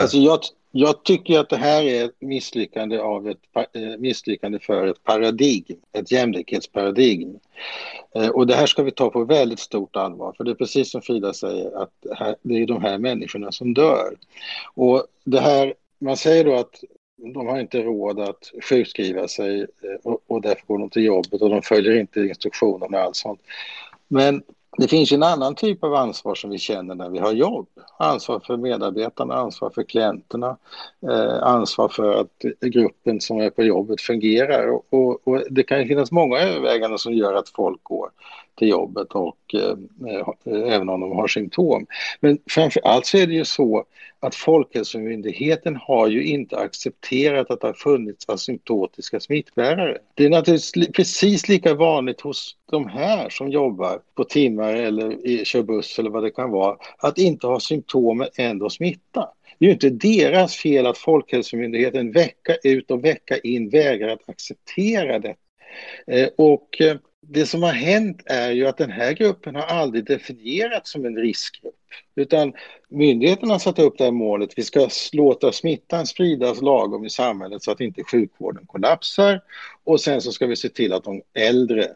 Alltså 0.00 0.16
jag, 0.16 0.38
jag 0.70 1.04
tycker 1.04 1.38
att 1.38 1.48
det 1.48 1.56
här 1.56 1.82
är 1.82 2.04
ett 2.04 2.20
misslyckande, 2.20 2.98
av 2.98 3.28
ett, 3.28 3.38
eh, 3.72 3.98
misslyckande 3.98 4.58
för 4.58 4.86
ett 4.86 5.04
paradigm, 5.04 5.76
ett 5.92 6.12
jämlikhetsparadigm. 6.12 7.38
Eh, 8.14 8.28
och 8.28 8.46
det 8.46 8.54
här 8.54 8.66
ska 8.66 8.82
vi 8.82 8.90
ta 8.90 9.10
på 9.10 9.24
väldigt 9.24 9.60
stort 9.60 9.96
allvar, 9.96 10.34
för 10.36 10.44
det 10.44 10.50
är 10.50 10.54
precis 10.54 10.90
som 10.90 11.02
Frida 11.02 11.32
säger, 11.32 11.82
att 11.82 11.90
det 12.42 12.54
är 12.54 12.66
de 12.66 12.82
här 12.82 12.98
människorna 12.98 13.52
som 13.52 13.74
dör. 13.74 14.14
Och 14.74 15.06
det 15.24 15.40
här 15.40 15.74
man 15.98 16.16
säger 16.16 16.44
då 16.44 16.54
att 16.56 16.84
de 17.34 17.46
har 17.46 17.60
inte 17.60 17.82
råd 17.82 18.20
att 18.20 18.52
sjukskriva 18.62 19.28
sig 19.28 19.60
eh, 19.60 19.66
och, 20.02 20.20
och 20.26 20.40
därför 20.40 20.66
går 20.66 20.78
de 20.78 20.90
till 20.90 21.04
jobbet 21.04 21.42
och 21.42 21.50
de 21.50 21.62
följer 21.62 22.00
inte 22.00 22.20
instruktionerna 22.20 22.98
och 22.98 23.04
allt 23.04 23.16
sånt. 23.16 23.40
Men 24.08 24.42
det 24.78 24.88
finns 24.88 25.12
en 25.12 25.22
annan 25.22 25.54
typ 25.54 25.84
av 25.84 25.94
ansvar 25.94 26.34
som 26.34 26.50
vi 26.50 26.58
känner 26.58 26.94
när 26.94 27.08
vi 27.08 27.18
har 27.18 27.32
jobb. 27.32 27.68
Ansvar 27.98 28.40
för 28.40 28.56
medarbetarna, 28.56 29.34
ansvar 29.34 29.70
för 29.70 29.82
klienterna, 29.82 30.56
eh, 31.10 31.42
ansvar 31.42 31.88
för 31.88 32.20
att 32.20 32.44
gruppen 32.60 33.20
som 33.20 33.40
är 33.40 33.50
på 33.50 33.62
jobbet 33.62 34.00
fungerar. 34.00 34.68
Och, 34.68 34.86
och, 34.90 35.28
och 35.28 35.42
det 35.50 35.62
kan 35.62 35.88
finnas 35.88 36.12
många 36.12 36.38
överväganden 36.38 36.98
som 36.98 37.14
gör 37.14 37.34
att 37.34 37.48
folk 37.48 37.80
går 37.82 38.10
till 38.60 38.68
jobbet 38.68 39.08
och 39.10 39.54
eh, 39.54 39.76
även 40.46 40.88
om 40.88 41.00
de 41.00 41.12
har 41.12 41.28
symptom. 41.28 41.86
Men 42.20 42.38
framför 42.50 42.80
allt 42.84 43.06
så 43.06 43.18
är 43.18 43.26
det 43.26 43.34
ju 43.34 43.44
så 43.44 43.84
att 44.20 44.34
Folkhälsomyndigheten 44.34 45.76
har 45.76 46.08
ju 46.08 46.24
inte 46.24 46.56
accepterat 46.56 47.50
att 47.50 47.60
det 47.60 47.66
har 47.66 47.74
funnits 47.74 48.28
asymptotiska 48.28 49.20
smittbärare. 49.20 49.98
Det 50.14 50.24
är 50.24 50.30
naturligtvis 50.30 50.88
precis 50.88 51.48
lika 51.48 51.74
vanligt 51.74 52.20
hos 52.20 52.56
de 52.70 52.88
här 52.88 53.28
som 53.28 53.50
jobbar 53.50 54.00
på 54.14 54.24
timmar 54.24 54.74
eller 54.74 55.44
kör 55.44 55.62
buss 55.62 55.98
eller 55.98 56.10
vad 56.10 56.22
det 56.22 56.30
kan 56.30 56.50
vara, 56.50 56.76
att 56.98 57.18
inte 57.18 57.46
ha 57.46 57.60
symptom 57.60 58.18
men 58.18 58.28
ändå 58.36 58.70
smitta. 58.70 59.28
Det 59.58 59.64
är 59.64 59.68
ju 59.68 59.72
inte 59.72 59.90
deras 59.90 60.56
fel 60.56 60.86
att 60.86 60.98
Folkhälsomyndigheten 60.98 62.12
vecka 62.12 62.56
ut 62.64 62.90
och 62.90 63.04
vecka 63.04 63.36
in 63.38 63.68
vägrar 63.68 64.08
att 64.08 64.28
acceptera 64.28 65.18
det. 65.18 65.34
Eh, 66.06 66.28
och 66.36 66.80
eh, 66.80 66.96
det 67.22 67.46
som 67.46 67.62
har 67.62 67.72
hänt 67.72 68.22
är 68.26 68.50
ju 68.50 68.66
att 68.66 68.76
den 68.76 68.90
här 68.90 69.12
gruppen 69.12 69.54
har 69.54 69.62
aldrig 69.62 70.04
definierats 70.04 70.90
som 70.90 71.04
en 71.04 71.16
riskgrupp. 71.16 71.74
Utan 72.14 72.52
myndigheterna 72.88 73.54
har 73.54 73.58
satt 73.58 73.78
upp 73.78 73.98
det 73.98 74.04
här 74.04 74.10
målet, 74.10 74.50
vi 74.56 74.62
ska 74.62 74.88
låta 75.12 75.52
smittan 75.52 76.06
spridas 76.06 76.62
lagom 76.62 77.04
i 77.04 77.10
samhället 77.10 77.62
så 77.62 77.70
att 77.70 77.80
inte 77.80 78.04
sjukvården 78.04 78.66
kollapsar. 78.66 79.40
Och 79.84 80.00
sen 80.00 80.20
så 80.20 80.32
ska 80.32 80.46
vi 80.46 80.56
se 80.56 80.68
till 80.68 80.92
att 80.92 81.04
de 81.04 81.22
äldre 81.34 81.88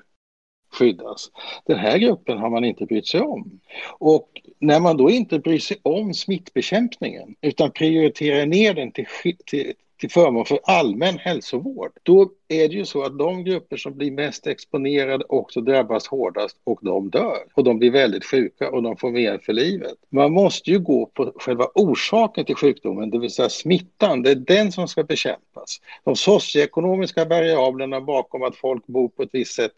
skyddas. 0.73 1.31
Den 1.67 1.79
här 1.79 1.99
gruppen 1.99 2.39
har 2.39 2.51
man 2.51 2.65
inte 2.65 2.87
brytt 2.87 3.07
sig 3.07 3.21
om. 3.21 3.61
Och 3.99 4.29
när 4.59 4.81
man 4.81 4.97
då 4.97 5.11
inte 5.11 5.39
bryr 5.39 5.59
sig 5.59 5.77
om 5.83 6.15
smittbekämpningen 6.15 7.35
utan 7.41 7.71
prioriterar 7.71 8.47
ner 8.47 8.75
den 8.75 8.93
till, 8.93 9.07
till, 9.47 9.73
till 10.01 10.11
förmån 10.11 10.45
för 10.45 10.61
allmän 10.65 11.19
hälsovård, 11.19 11.93
då 12.03 12.31
är 12.63 12.69
det 12.69 12.75
ju 12.75 12.85
så 12.85 13.03
att 13.03 13.19
de 13.19 13.45
grupper 13.45 13.77
som 13.77 13.95
blir 13.97 14.11
mest 14.11 14.47
exponerade 14.47 15.25
också 15.29 15.61
drabbas 15.61 16.09
hårdast 16.09 16.57
och 16.65 16.79
de 16.83 17.11
dör. 17.11 17.39
Och 17.55 17.65
de 17.65 17.79
blir 17.79 17.91
väldigt 17.91 18.25
sjuka 18.25 18.71
och 18.71 18.83
de 18.83 18.97
får 18.97 19.11
mer 19.11 19.39
för 19.39 19.53
livet. 19.53 19.95
Man 20.11 20.33
måste 20.33 20.71
ju 20.71 20.79
gå 20.79 21.07
på 21.07 21.33
själva 21.37 21.67
orsaken 21.75 22.45
till 22.45 22.57
sjukdomen, 22.57 23.11
det 23.11 23.19
vill 23.19 23.31
säga 23.31 23.49
smittan. 23.49 24.23
Det 24.23 24.31
är 24.31 24.35
den 24.35 24.73
som 24.73 24.89
ska 24.89 25.03
bekämpas. 25.03 25.81
De 26.05 26.17
socioekonomiska 26.17 27.25
variablerna 27.25 28.01
bakom 28.01 28.43
att 28.43 28.57
folk 28.57 28.87
bor 28.87 29.09
på 29.09 29.23
ett 29.23 29.31
visst 29.33 29.55
sätt 29.55 29.73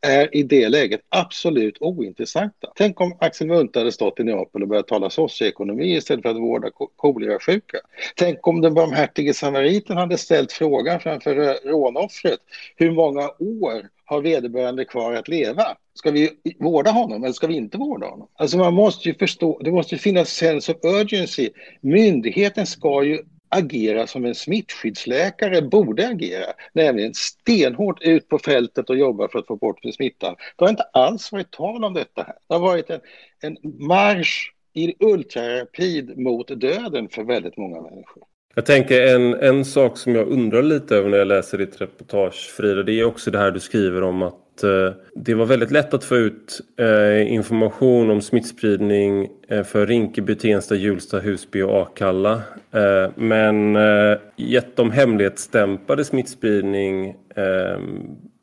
är 0.00 0.36
i 0.36 0.42
det 0.42 0.68
läget 0.68 1.00
absolut 1.08 1.76
ointressanta. 1.80 2.72
Tänk 2.74 3.00
om 3.00 3.16
Axel 3.20 3.46
Munthe 3.46 3.78
hade 3.78 3.92
stått 3.92 4.20
i 4.20 4.24
Neapel 4.24 4.62
och 4.62 4.68
börjat 4.68 4.88
tala 4.88 5.10
socioekonomi 5.10 5.96
istället 5.96 6.22
för 6.22 6.30
att 6.30 6.36
vårda 6.36 6.70
kolera-sjuka. 6.96 7.78
Tänk 8.16 8.46
om 8.46 8.60
den 8.60 8.74
barmhärtige 8.74 9.34
samariten 9.34 9.96
hade 9.96 10.18
ställt 10.18 10.52
frågan 10.52 11.00
framför 11.00 11.34
rånaren 11.68 12.08
brottsoffret, 12.12 12.40
hur 12.76 12.90
många 12.90 13.28
år 13.38 13.88
har 14.04 14.20
vederbörande 14.20 14.84
kvar 14.84 15.12
att 15.12 15.28
leva? 15.28 15.76
Ska 15.94 16.10
vi 16.10 16.30
vårda 16.58 16.90
honom 16.90 17.24
eller 17.24 17.32
ska 17.32 17.46
vi 17.46 17.56
inte 17.56 17.78
vårda 17.78 18.06
honom? 18.06 18.28
Alltså 18.34 18.58
man 18.58 18.74
måste 18.74 19.08
ju 19.08 19.14
förstå, 19.14 19.60
det 19.64 19.72
måste 19.72 19.98
finnas 19.98 20.28
sense 20.28 20.72
of 20.72 20.78
urgency. 20.82 21.50
Myndigheten 21.80 22.66
ska 22.66 23.04
ju 23.04 23.18
agera 23.48 24.06
som 24.06 24.24
en 24.24 24.34
smittskyddsläkare 24.34 25.62
borde 25.62 26.08
agera, 26.08 26.52
nämligen 26.72 27.14
stenhårt 27.14 28.02
ut 28.02 28.28
på 28.28 28.38
fältet 28.38 28.90
och 28.90 28.96
jobba 28.96 29.28
för 29.28 29.38
att 29.38 29.46
få 29.46 29.56
bort 29.56 29.94
smittan. 29.94 30.36
Det 30.56 30.64
har 30.64 30.70
inte 30.70 30.82
alls 30.92 31.32
varit 31.32 31.50
tal 31.50 31.84
om 31.84 31.94
detta 31.94 32.22
här. 32.22 32.34
Det 32.48 32.54
har 32.54 32.60
varit 32.60 32.90
en, 32.90 33.00
en 33.42 33.56
marsch 33.62 34.52
i 34.74 35.04
ultrarapid 35.04 36.18
mot 36.18 36.60
döden 36.60 37.08
för 37.08 37.24
väldigt 37.24 37.56
många 37.56 37.80
människor. 37.80 38.22
Jag 38.54 38.66
tänker 38.66 39.14
en, 39.14 39.34
en 39.34 39.64
sak 39.64 39.98
som 39.98 40.14
jag 40.14 40.28
undrar 40.28 40.62
lite 40.62 40.96
över 40.96 41.08
när 41.10 41.18
jag 41.18 41.26
läser 41.26 41.58
ditt 41.58 41.80
reportage 41.80 42.52
Frida. 42.56 42.82
Det 42.82 43.00
är 43.00 43.04
också 43.04 43.30
det 43.30 43.38
här 43.38 43.50
du 43.50 43.60
skriver 43.60 44.02
om 44.02 44.22
att 44.22 44.62
eh, 44.62 44.92
det 45.14 45.34
var 45.34 45.46
väldigt 45.46 45.70
lätt 45.70 45.94
att 45.94 46.04
få 46.04 46.16
ut 46.16 46.60
eh, 46.78 47.32
information 47.32 48.10
om 48.10 48.20
smittspridning 48.20 49.28
eh, 49.48 49.62
för 49.62 49.86
Rinkeby, 49.86 50.34
Tensta, 50.34 50.74
Hjulsta, 50.74 51.18
Husby 51.18 51.62
och 51.62 51.82
Akalla. 51.82 52.42
Eh, 52.72 53.10
men 53.14 53.76
eh, 53.76 54.18
gett 54.36 54.76
dem 54.76 54.90
hemlighetsstämpade 54.90 56.04
smittspridning 56.04 57.16
eh, 57.36 57.78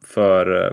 för 0.05 0.65
eh, 0.65 0.71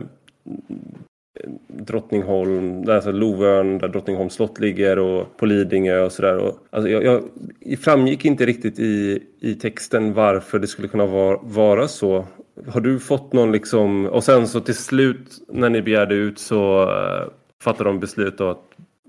Drottningholm, 1.69 2.91
alltså 2.91 3.13
Lovön 3.13 3.79
där 3.79 3.89
Drottningholms 3.89 4.35
slott 4.35 4.61
ligger 4.61 4.99
och 4.99 5.37
på 5.37 5.47
Lidingö 5.47 6.01
och 6.01 6.13
sådär. 6.13 6.53
Alltså 6.71 6.91
jag, 6.91 7.23
jag, 7.61 7.79
framgick 7.79 8.25
inte 8.25 8.47
riktigt 8.47 8.79
i, 8.79 9.23
i 9.41 9.55
texten 9.55 10.15
varför 10.15 10.59
det 10.59 10.67
skulle 10.67 10.89
kunna 10.89 11.07
vara, 11.07 11.39
vara 11.43 11.89
så. 11.89 12.25
Har 12.69 12.81
du 12.81 12.99
fått 12.99 13.33
någon 13.33 13.53
liksom, 13.53 14.07
och 14.07 14.25
sen 14.25 14.49
så 14.49 14.61
till 14.61 14.75
slut 14.75 15.39
när 15.49 15.71
ni 15.71 15.83
begärde 15.83 16.15
ut 16.15 16.39
så 16.39 16.83
uh, 16.83 17.29
fattade 17.63 17.91
de 17.91 18.01
beslut 18.01 18.41
att 18.41 18.63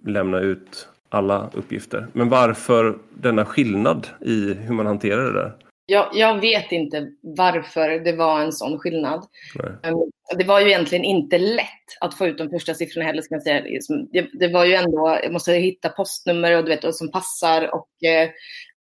lämna 0.06 0.40
ut 0.40 0.88
alla 1.10 1.50
uppgifter. 1.54 2.08
Men 2.13 2.30
varför 2.30 2.98
denna 3.13 3.46
skillnad 3.46 4.08
i 4.22 4.54
hur 4.54 4.74
man 4.74 4.86
hanterar 4.86 5.26
det 5.26 5.34
där? 5.34 5.54
Jag, 5.89 6.10
jag, 6.13 6.41
vet 6.41 6.71
inte 6.71 7.08
varför 7.21 7.89
det 7.89 8.12
var 8.12 8.41
en 8.41 8.52
sån 8.52 8.80
skillnad. 8.80 9.26
Ehm, 9.84 9.95
det 10.38 10.43
var 10.43 10.60
ju 10.60 10.67
egentligen 10.67 11.04
inte 11.04 11.38
lätt 11.38 11.88
att 12.02 12.13
få 12.13 12.28
ut 12.28 12.38
de 12.38 12.50
första 12.50 12.73
siffrorna 12.73 13.06
heller. 13.06 13.21
Ska 13.21 13.36
jag 13.36 13.43
säga. 13.43 13.63
Det, 14.12 14.28
det 14.34 14.47
var 14.47 14.65
ju 14.65 14.73
ändå, 14.73 15.19
jag 15.23 15.34
måste 15.34 15.54
hitta 15.54 15.89
postnummer 15.89 16.58
och, 16.58 16.63
du 16.63 16.69
vet, 16.69 16.84
och 16.84 16.95
som 16.95 17.12
passar 17.12 17.73
och 17.73 18.04
eh, 18.04 18.30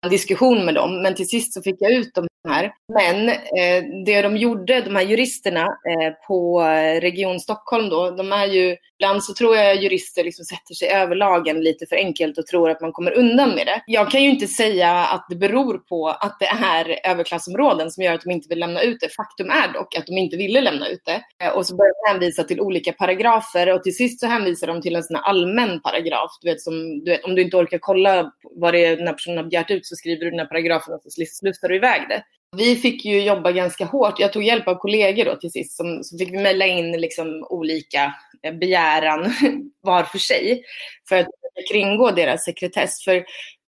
en 0.04 0.10
diskussion 0.10 0.66
med 0.66 0.76
dem. 0.76 1.02
Men 1.02 1.16
till 1.16 1.28
sist 1.28 1.54
så 1.54 1.62
fick 1.62 1.76
jag 1.80 1.92
ut 1.92 2.12
de 2.14 2.28
här. 2.50 2.74
Men 2.94 3.30
eh, 3.30 4.04
det 4.06 4.22
de 4.22 4.38
gjorde, 4.38 4.82
de 4.82 4.96
här 4.96 5.04
juristerna 5.04 5.62
eh, 5.62 6.14
på 6.28 6.62
Region 7.02 7.40
Stockholm 7.40 7.90
då, 7.90 8.12
de 8.12 8.32
är 8.32 8.46
ju, 8.46 8.78
ibland 9.00 9.24
så 9.24 9.34
tror 9.34 9.58
jag 9.58 9.84
jurister 9.84 10.24
liksom 10.24 10.46
sätter 10.46 10.74
sig 10.74 10.88
över 10.88 11.16
lagen 11.16 11.62
lite 11.62 11.86
för 11.86 11.96
enkelt 11.96 12.38
och 12.38 12.48
tror 12.48 12.70
att 12.70 12.82
man 12.82 12.92
kommer 12.92 13.18
undan 13.18 13.50
med 13.50 13.66
det. 13.68 13.82
Jag 13.86 14.12
kan 14.12 14.24
ju 14.24 14.30
inte 14.30 14.48
säga 14.48 14.92
att 14.92 15.26
det 15.30 15.36
beror 15.36 15.78
på 15.78 16.08
att 16.08 16.40
det 16.40 16.46
är 16.46 17.00
överklassområden 17.12 17.92
som 17.92 18.04
gör 18.04 18.14
att 18.14 18.22
de 18.22 18.32
inte 18.32 18.50
vill 18.50 18.60
lämna 18.60 18.82
ut 18.82 19.00
det. 19.00 19.10
Faktum 19.10 19.50
är 19.50 19.74
dock 19.74 19.96
att 19.96 20.06
de 20.06 20.18
inte 20.18 20.38
ville 20.38 20.62
lämna 20.62 20.88
ut 20.88 21.02
det. 21.06 21.46
Eh, 21.46 21.52
och 21.52 21.66
så 21.66 21.76
börjar 21.76 21.94
de 22.06 22.12
hänvisa 22.12 22.44
till 22.44 22.62
olika 22.62 22.94
paragrafer 22.94 23.74
och 23.74 23.84
till 23.84 23.96
sist 23.96 24.20
så 24.20 24.28
hänvisar 24.28 24.68
de 24.68 24.82
till 24.82 24.96
en 24.96 25.04
sån 25.04 25.16
här 25.16 25.24
allmän 25.24 25.82
paragraf. 25.82 26.32
Du 26.42 26.50
vet, 26.50 26.62
som, 26.62 27.04
du 27.04 27.12
vet, 27.12 27.24
om 27.24 27.36
du 27.36 27.42
inte 27.42 27.58
orkar 27.58 27.78
kolla 27.82 28.32
vad 28.52 28.74
det 28.74 28.86
är 28.86 28.98
den 28.98 29.08
här 29.08 29.14
personen 29.14 29.38
har 29.38 29.46
begärt 29.46 29.72
ut 29.72 29.86
så 29.86 29.96
skriver 29.96 30.26
du 30.26 30.30
den 30.30 30.40
här 30.40 30.48
paragrafen 30.48 30.94
och 30.94 31.02
så 31.04 31.10
slussar 31.26 31.68
du 31.68 31.76
iväg 31.76 32.02
det. 32.10 32.24
Vi 32.58 32.76
fick 32.76 33.06
ju 33.06 33.24
jobba 33.24 33.52
ganska 33.52 33.86
hårt. 33.86 34.20
Jag 34.20 34.34
tog 34.34 34.44
hjälp 34.44 34.68
av 34.68 34.76
kollegor 34.76 35.26
då 35.26 35.36
till 35.36 35.52
sist. 35.52 35.78
Som, 35.78 36.04
så 36.04 36.18
fick 36.18 36.32
vi 36.32 36.38
mejla 36.38 36.66
in 36.66 36.92
liksom 36.92 37.48
olika 37.50 38.14
eh, 38.44 38.54
begäran 38.54 39.34
var 39.82 40.04
för 40.04 40.18
sig 40.18 40.64
för 41.10 41.16
att 41.16 41.28
kringgå 41.72 42.12
deras 42.12 42.46
sekretess. 42.46 43.04
För 43.04 43.26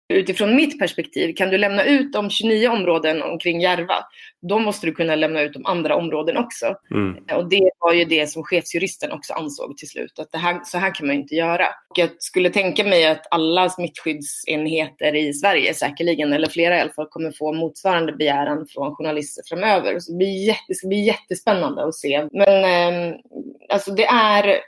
utifrån 0.09 0.57
mitt 0.57 0.79
perspektiv, 0.79 1.35
kan 1.35 1.49
du 1.49 1.59
lämna 1.59 1.85
ut 1.85 2.13
de 2.13 2.31
29 2.31 2.69
områden 2.69 3.23
omkring 3.23 3.61
Järva, 3.61 4.05
då 4.43 4.59
måste 4.59 4.87
du 4.87 4.93
kunna 4.93 5.15
lämna 5.15 5.41
ut 5.41 5.53
de 5.53 5.67
andra 5.67 5.97
områden 5.97 6.37
också. 6.37 6.77
Mm. 6.91 7.25
Och 7.33 7.49
det 7.49 7.71
var 7.79 7.93
ju 7.93 8.05
det 8.05 8.27
som 8.27 8.45
chefsjuristen 8.45 9.13
också 9.13 9.33
ansåg 9.33 9.77
till 9.77 9.89
slut, 9.89 10.19
att 10.19 10.33
det 10.33 10.39
här, 10.39 10.61
så 10.65 10.79
här 10.79 10.95
kan 10.95 11.07
man 11.07 11.17
inte 11.17 11.35
göra. 11.35 11.67
Och 11.67 11.99
jag 11.99 12.09
skulle 12.19 12.51
tänka 12.51 12.85
mig 12.85 13.07
att 13.07 13.27
alla 13.31 13.69
smittskyddsenheter 13.69 15.15
i 15.15 15.33
Sverige 15.33 15.75
säkerligen, 15.75 16.33
eller 16.33 16.49
flera 16.49 16.77
i 16.77 16.81
alla 16.81 16.93
fall, 16.93 17.07
kommer 17.07 17.33
få 17.33 17.53
motsvarande 17.53 18.13
begäran 18.13 18.67
från 18.67 18.95
journalister 18.95 19.43
framöver. 19.49 19.99
Så 19.99 20.13
det, 20.13 20.19
blir 20.19 20.47
jätte, 20.47 20.65
det 20.69 20.75
ska 20.75 20.89
bli 20.89 21.05
jättespännande 21.05 21.85
att 21.85 21.95
se. 21.95 22.29
Men 22.33 22.65
eh, 22.65 23.15
alltså 23.69 23.91
det 23.91 24.07
är 24.07 24.61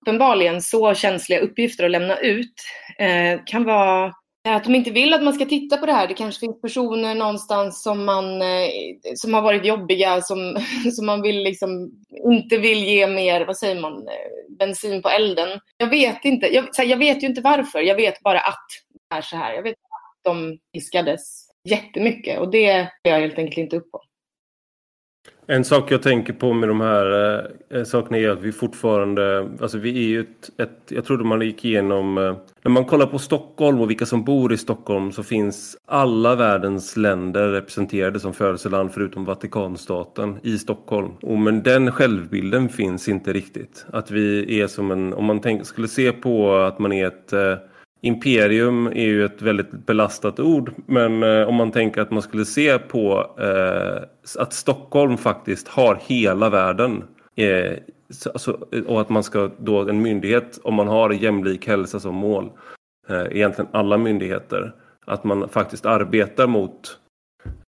uppenbarligen 0.00 0.62
så 0.62 0.94
känsliga 0.94 1.40
uppgifter 1.40 1.84
att 1.84 1.90
lämna 1.90 2.16
ut. 2.18 2.54
Eh, 2.98 3.40
kan 3.46 3.64
vara 3.64 4.12
att 4.54 4.64
de 4.64 4.74
inte 4.74 4.90
vill 4.90 5.14
att 5.14 5.22
man 5.22 5.34
ska 5.34 5.44
titta 5.44 5.76
på 5.76 5.86
det 5.86 5.92
här. 5.92 6.08
Det 6.08 6.14
kanske 6.14 6.40
finns 6.40 6.60
personer 6.60 7.14
någonstans 7.14 7.82
som, 7.82 8.04
man, 8.04 8.42
eh, 8.42 8.68
som 9.14 9.34
har 9.34 9.42
varit 9.42 9.64
jobbiga, 9.64 10.20
som, 10.20 10.58
som 10.92 11.06
man 11.06 11.22
vill 11.22 11.42
liksom, 11.42 11.90
inte 12.32 12.58
vill 12.58 12.84
ge 12.84 13.06
mer, 13.06 13.46
vad 13.46 13.56
säger 13.56 13.80
man, 13.80 13.92
eh, 13.92 14.56
bensin 14.58 15.02
på 15.02 15.08
elden. 15.08 15.60
Jag 15.76 15.90
vet 15.90 16.24
inte. 16.24 16.46
Jag, 16.46 16.68
jag 16.78 16.96
vet 16.96 17.22
ju 17.22 17.26
inte 17.26 17.40
varför. 17.40 17.80
Jag 17.80 17.94
vet 17.94 18.22
bara 18.22 18.40
att 18.40 18.66
det 19.10 19.16
är 19.16 19.22
så 19.22 19.36
här. 19.36 19.54
Jag 19.54 19.62
vet 19.62 19.72
att 19.72 20.24
de 20.24 20.58
fiskades 20.74 21.46
jättemycket 21.64 22.38
och 22.38 22.50
det 22.50 22.66
är 22.66 22.88
jag 23.02 23.20
helt 23.20 23.38
enkelt 23.38 23.58
inte 23.58 23.76
upp 23.76 23.90
på. 23.90 24.00
En 25.48 25.64
sak 25.64 25.90
jag 25.90 26.02
tänker 26.02 26.32
på 26.32 26.52
med 26.52 26.68
de 26.68 26.80
här 26.80 27.34
eh, 27.34 27.78
eh, 27.78 27.84
sakerna 27.84 28.18
är 28.18 28.28
att 28.28 28.42
vi 28.42 28.52
fortfarande, 28.52 29.48
alltså 29.60 29.78
vi 29.78 29.90
är 29.90 30.08
ju 30.08 30.20
ett, 30.20 30.50
ett, 30.60 30.78
jag 30.88 31.04
trodde 31.04 31.24
man 31.24 31.40
gick 31.40 31.64
igenom, 31.64 32.18
eh, 32.18 32.36
när 32.62 32.70
man 32.70 32.84
kollar 32.84 33.06
på 33.06 33.18
Stockholm 33.18 33.80
och 33.80 33.90
vilka 33.90 34.06
som 34.06 34.24
bor 34.24 34.52
i 34.52 34.56
Stockholm 34.56 35.12
så 35.12 35.22
finns 35.22 35.76
alla 35.86 36.34
världens 36.34 36.96
länder 36.96 37.48
representerade 37.48 38.20
som 38.20 38.32
födelseland 38.32 38.92
förutom 38.92 39.24
Vatikanstaten 39.24 40.36
i 40.42 40.58
Stockholm. 40.58 41.10
Och 41.22 41.38
men 41.38 41.62
den 41.62 41.92
självbilden 41.92 42.68
finns 42.68 43.08
inte 43.08 43.32
riktigt. 43.32 43.86
Att 43.90 44.10
vi 44.10 44.60
är 44.60 44.66
som 44.66 44.90
en, 44.90 45.12
om 45.14 45.24
man 45.24 45.40
tänk, 45.40 45.66
skulle 45.66 45.88
se 45.88 46.12
på 46.12 46.56
att 46.56 46.78
man 46.78 46.92
är 46.92 47.06
ett 47.06 47.32
eh, 47.32 47.54
Imperium 48.00 48.86
är 48.86 49.06
ju 49.06 49.24
ett 49.24 49.42
väldigt 49.42 49.86
belastat 49.86 50.40
ord 50.40 50.72
men 50.86 51.22
eh, 51.22 51.48
om 51.48 51.54
man 51.54 51.72
tänker 51.72 52.00
att 52.00 52.10
man 52.10 52.22
skulle 52.22 52.44
se 52.44 52.78
på 52.78 53.30
eh, 53.38 54.02
att 54.42 54.52
Stockholm 54.52 55.16
faktiskt 55.16 55.68
har 55.68 55.98
hela 56.06 56.50
världen 56.50 57.04
eh, 57.36 57.72
så, 58.10 58.30
alltså, 58.30 58.58
och 58.86 59.00
att 59.00 59.08
man 59.08 59.22
ska 59.22 59.50
då 59.58 59.88
en 59.88 60.02
myndighet 60.02 60.58
om 60.62 60.74
man 60.74 60.88
har 60.88 61.10
jämlik 61.10 61.66
hälsa 61.68 62.00
som 62.00 62.14
mål 62.14 62.50
eh, 63.08 63.24
egentligen 63.30 63.70
alla 63.72 63.98
myndigheter 63.98 64.74
att 65.06 65.24
man 65.24 65.48
faktiskt 65.48 65.86
arbetar 65.86 66.46
mot 66.46 66.98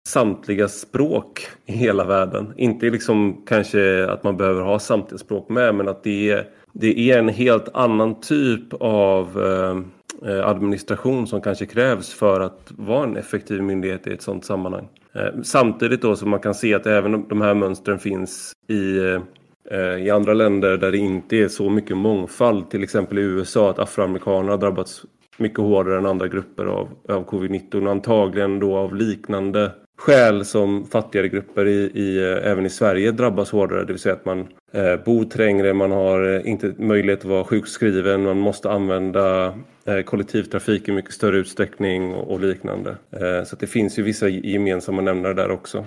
samtliga 0.08 0.68
språk 0.68 1.46
i 1.66 1.72
hela 1.72 2.04
världen. 2.04 2.52
Inte 2.56 2.90
liksom 2.90 3.42
kanske 3.46 4.10
att 4.10 4.24
man 4.24 4.36
behöver 4.36 4.62
ha 4.62 4.78
samtliga 4.78 5.18
språk 5.18 5.48
med 5.48 5.74
men 5.74 5.88
att 5.88 6.04
det 6.04 6.30
är, 6.30 6.48
det 6.72 7.10
är 7.10 7.18
en 7.18 7.28
helt 7.28 7.68
annan 7.74 8.20
typ 8.20 8.72
av 8.80 9.42
eh, 9.42 9.74
Eh, 9.74 9.80
Eh, 10.26 10.48
administration 10.48 11.26
som 11.26 11.40
kanske 11.40 11.66
krävs 11.66 12.14
för 12.14 12.40
att 12.40 12.72
vara 12.76 13.04
en 13.04 13.16
effektiv 13.16 13.62
myndighet 13.62 14.06
i 14.06 14.12
ett 14.12 14.22
sådant 14.22 14.44
sammanhang. 14.44 14.88
Eh, 15.12 15.42
samtidigt 15.42 16.02
då 16.02 16.16
som 16.16 16.30
man 16.30 16.40
kan 16.40 16.54
se 16.54 16.74
att 16.74 16.86
även 16.86 17.28
de 17.28 17.40
här 17.40 17.54
mönstren 17.54 17.98
finns 17.98 18.52
i, 18.68 18.98
eh, 19.70 19.96
i 19.98 20.10
andra 20.10 20.34
länder 20.34 20.76
där 20.76 20.92
det 20.92 20.98
inte 20.98 21.36
är 21.36 21.48
så 21.48 21.70
mycket 21.70 21.96
mångfald. 21.96 22.70
Till 22.70 22.82
exempel 22.82 23.18
i 23.18 23.22
USA 23.22 23.70
att 23.70 23.78
afroamerikaner 23.78 24.50
har 24.50 24.58
drabbats 24.58 25.02
mycket 25.38 25.58
hårdare 25.58 25.98
än 25.98 26.06
andra 26.06 26.28
grupper 26.28 26.66
av, 26.66 26.88
av 27.08 27.26
covid-19. 27.26 27.90
Antagligen 27.90 28.60
då 28.60 28.76
av 28.76 28.94
liknande 28.94 29.70
skäl 29.98 30.44
som 30.44 30.86
fattigare 30.86 31.28
grupper 31.28 31.66
i, 31.66 31.90
i, 31.94 32.18
även 32.42 32.66
i 32.66 32.70
Sverige 32.70 33.12
drabbas 33.12 33.50
hårdare. 33.50 33.84
Det 33.84 33.92
vill 33.92 33.98
säga 34.02 34.14
att 34.14 34.24
man 34.24 34.48
eh, 34.72 34.96
bor 35.04 35.24
trängre, 35.24 35.74
man 35.74 35.90
har 35.90 36.46
inte 36.46 36.74
möjlighet 36.78 37.18
att 37.20 37.30
vara 37.30 37.44
sjukskriven, 37.44 38.22
man 38.22 38.38
måste 38.38 38.70
använda 38.70 39.54
Eh, 39.86 40.02
kollektivtrafik 40.02 40.88
i 40.88 40.92
mycket 40.92 41.12
större 41.12 41.36
utsträckning 41.36 42.14
och 42.14 42.40
liknande. 42.40 42.90
Eh, 43.10 43.44
så 43.44 43.56
det 43.56 43.66
finns 43.66 43.98
ju 43.98 44.02
vissa 44.02 44.28
gemensamma 44.28 45.02
nämnare 45.02 45.34
där 45.34 45.50
också. 45.50 45.84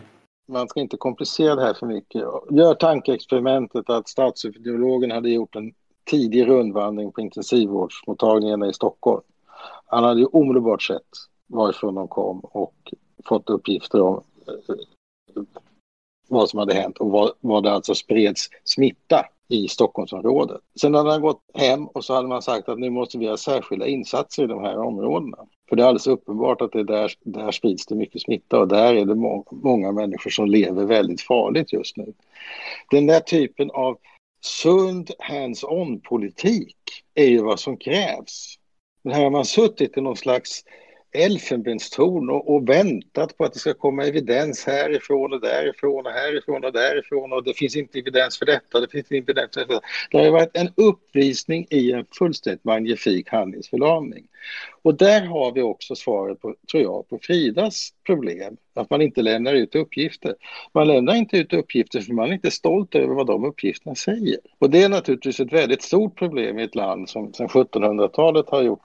Man 0.47 0.67
ska 0.67 0.79
inte 0.79 0.97
komplicera 0.97 1.55
det 1.55 1.61
här 1.61 1.73
för 1.73 1.85
mycket. 1.85 2.21
Gör 2.49 2.73
tankeexperimentet 2.73 3.89
att 3.89 4.09
statsepidemiologen 4.09 5.11
hade 5.11 5.29
gjort 5.29 5.55
en 5.55 5.73
tidig 6.05 6.47
rundvandring 6.47 7.11
på 7.11 7.21
intensivvårdsmottagningarna 7.21 8.69
i 8.69 8.73
Stockholm. 8.73 9.21
Han 9.85 10.03
hade 10.03 10.19
ju 10.19 10.25
omedelbart 10.25 10.81
sett 10.81 11.07
varifrån 11.47 11.95
de 11.95 12.07
kom 12.07 12.39
och 12.39 12.93
fått 13.25 13.49
uppgifter 13.49 14.01
om 14.01 14.23
eh, 14.47 14.75
vad 16.27 16.49
som 16.49 16.59
hade 16.59 16.73
hänt 16.73 16.97
och 16.97 17.11
vad, 17.11 17.31
vad 17.39 17.63
det 17.63 17.71
alltså 17.71 17.95
spreds 17.95 18.49
smitta 18.63 19.25
i 19.49 19.67
Stockholmsområdet. 19.67 20.61
Sen 20.81 20.93
hade 20.93 21.11
han 21.11 21.21
gått 21.21 21.41
hem 21.53 21.87
och 21.87 22.05
så 22.05 22.13
hade 22.13 22.27
man 22.27 22.41
sagt 22.41 22.69
att 22.69 22.79
nu 22.79 22.89
måste 22.89 23.17
vi 23.17 23.27
ha 23.27 23.37
särskilda 23.37 23.87
insatser 23.87 24.43
i 24.43 24.47
de 24.47 24.61
här 24.63 24.77
områdena. 24.77 25.37
För 25.69 25.75
det 25.75 25.83
är 25.83 25.87
alldeles 25.87 26.07
uppenbart 26.07 26.61
att 26.61 26.71
det 26.71 26.83
där, 26.83 27.11
där 27.23 27.51
sprids 27.51 27.85
det 27.85 27.95
mycket 27.95 28.21
smitta 28.21 28.59
och 28.59 28.67
där 28.67 28.93
är 28.93 29.05
det 29.05 29.15
må 29.15 29.45
många 29.51 29.91
människor 29.91 30.29
som 30.29 30.45
lever 30.45 30.85
väldigt 30.85 31.21
farligt 31.21 31.73
just 31.73 31.97
nu. 31.97 32.13
Den 32.91 33.07
där 33.07 33.19
typen 33.19 33.71
av 33.71 33.97
sund 34.41 35.11
hands-on-politik 35.19 36.77
är 37.15 37.25
ju 37.25 37.41
vad 37.41 37.59
som 37.59 37.77
krävs. 37.77 38.55
Men 39.01 39.13
här 39.13 39.23
har 39.23 39.31
man 39.31 39.45
suttit 39.45 39.97
i 39.97 40.01
någon 40.01 40.17
slags 40.17 40.63
elfenbenstorn 41.17 42.29
och, 42.29 42.55
och 42.55 42.69
väntat 42.69 43.37
på 43.37 43.43
att 43.43 43.53
det 43.53 43.59
ska 43.59 43.73
komma 43.73 44.05
evidens 44.05 44.65
härifrån 44.65 45.33
och 45.33 45.41
därifrån 45.41 46.05
och 46.05 46.11
härifrån 46.11 46.63
och 46.63 46.73
därifrån 46.73 47.33
och 47.33 47.43
det 47.43 47.53
finns 47.53 47.75
inte 47.75 47.99
evidens 47.99 48.39
för 48.39 48.45
detta, 48.45 48.79
det 48.79 48.91
finns 48.91 49.11
inte 49.11 49.31
evidens 49.31 49.53
för 49.53 49.65
detta. 49.65 49.81
Det 50.11 50.17
har 50.17 50.31
varit 50.31 50.57
en 50.57 50.69
uppvisning 50.75 51.67
i 51.69 51.91
en 51.91 52.05
fullständigt 52.17 52.63
magnifik 52.63 53.29
handlingsförlamning. 53.29 54.27
Och 54.81 54.95
där 54.95 55.21
har 55.21 55.51
vi 55.51 55.61
också 55.61 55.95
svaret 55.95 56.41
på, 56.41 56.55
tror 56.71 56.83
jag, 56.83 57.09
på 57.09 57.19
Fridas 57.21 57.93
problem, 58.05 58.57
att 58.73 58.89
man 58.89 59.01
inte 59.01 59.21
lämnar 59.21 59.53
ut 59.53 59.75
uppgifter. 59.75 60.35
Man 60.73 60.87
lämnar 60.87 61.15
inte 61.15 61.37
ut 61.37 61.53
uppgifter 61.53 62.01
för 62.01 62.13
man 62.13 62.29
är 62.29 62.33
inte 62.33 62.51
stolt 62.51 62.95
över 62.95 63.13
vad 63.13 63.27
de 63.27 63.45
uppgifterna 63.45 63.95
säger. 63.95 64.37
Och 64.59 64.69
det 64.69 64.83
är 64.83 64.89
naturligtvis 64.89 65.39
ett 65.39 65.53
väldigt 65.53 65.81
stort 65.81 66.15
problem 66.15 66.59
i 66.59 66.63
ett 66.63 66.75
land 66.75 67.09
som 67.09 67.33
sedan 67.33 67.47
1700-talet 67.47 68.49
har 68.49 68.63
gjort 68.63 68.81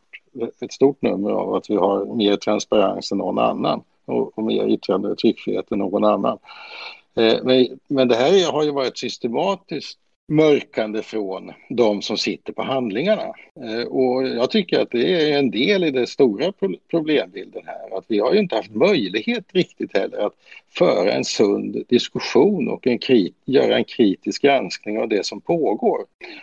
ett 0.60 0.72
stort 0.72 1.02
nummer 1.02 1.30
av 1.30 1.54
att 1.54 1.70
vi 1.70 1.76
har 1.76 2.16
mer 2.16 2.36
transparens 2.36 3.12
än 3.12 3.18
någon 3.18 3.38
annan 3.38 3.82
och, 4.04 4.38
och 4.38 4.44
mer 4.44 4.68
yttrande 4.68 5.08
och 5.08 5.18
tryckfrihet 5.18 5.72
än 5.72 5.78
någon 5.78 6.04
annan. 6.04 6.38
Eh, 7.16 7.36
men, 7.42 7.66
men 7.88 8.08
det 8.08 8.16
här 8.16 8.52
har 8.52 8.62
ju 8.62 8.70
varit 8.70 8.98
systematiskt 8.98 9.98
mörkande 10.28 11.02
från 11.02 11.52
de 11.68 12.02
som 12.02 12.16
sitter 12.16 12.52
på 12.52 12.62
handlingarna. 12.62 13.34
Eh, 13.60 13.86
och 13.88 14.28
jag 14.28 14.50
tycker 14.50 14.80
att 14.80 14.90
det 14.90 15.32
är 15.32 15.38
en 15.38 15.50
del 15.50 15.84
i 15.84 15.90
den 15.90 16.06
stora 16.06 16.52
problembilden 16.90 17.62
här. 17.66 17.98
Att 17.98 18.04
vi 18.08 18.18
har 18.18 18.32
ju 18.32 18.38
inte 18.38 18.56
haft 18.56 18.74
möjlighet 18.74 19.44
riktigt 19.52 19.96
heller 19.96 20.18
att 20.18 20.34
föra 20.78 21.12
en 21.12 21.24
sund 21.24 21.84
diskussion 21.88 22.68
och 22.68 22.86
en 22.86 22.98
krit 22.98 23.36
göra 23.44 23.76
en 23.76 23.84
kritisk 23.84 24.42
granskning 24.42 24.98
av 24.98 25.08
det 25.08 25.26
som 25.26 25.40
pågår. 25.40 26.00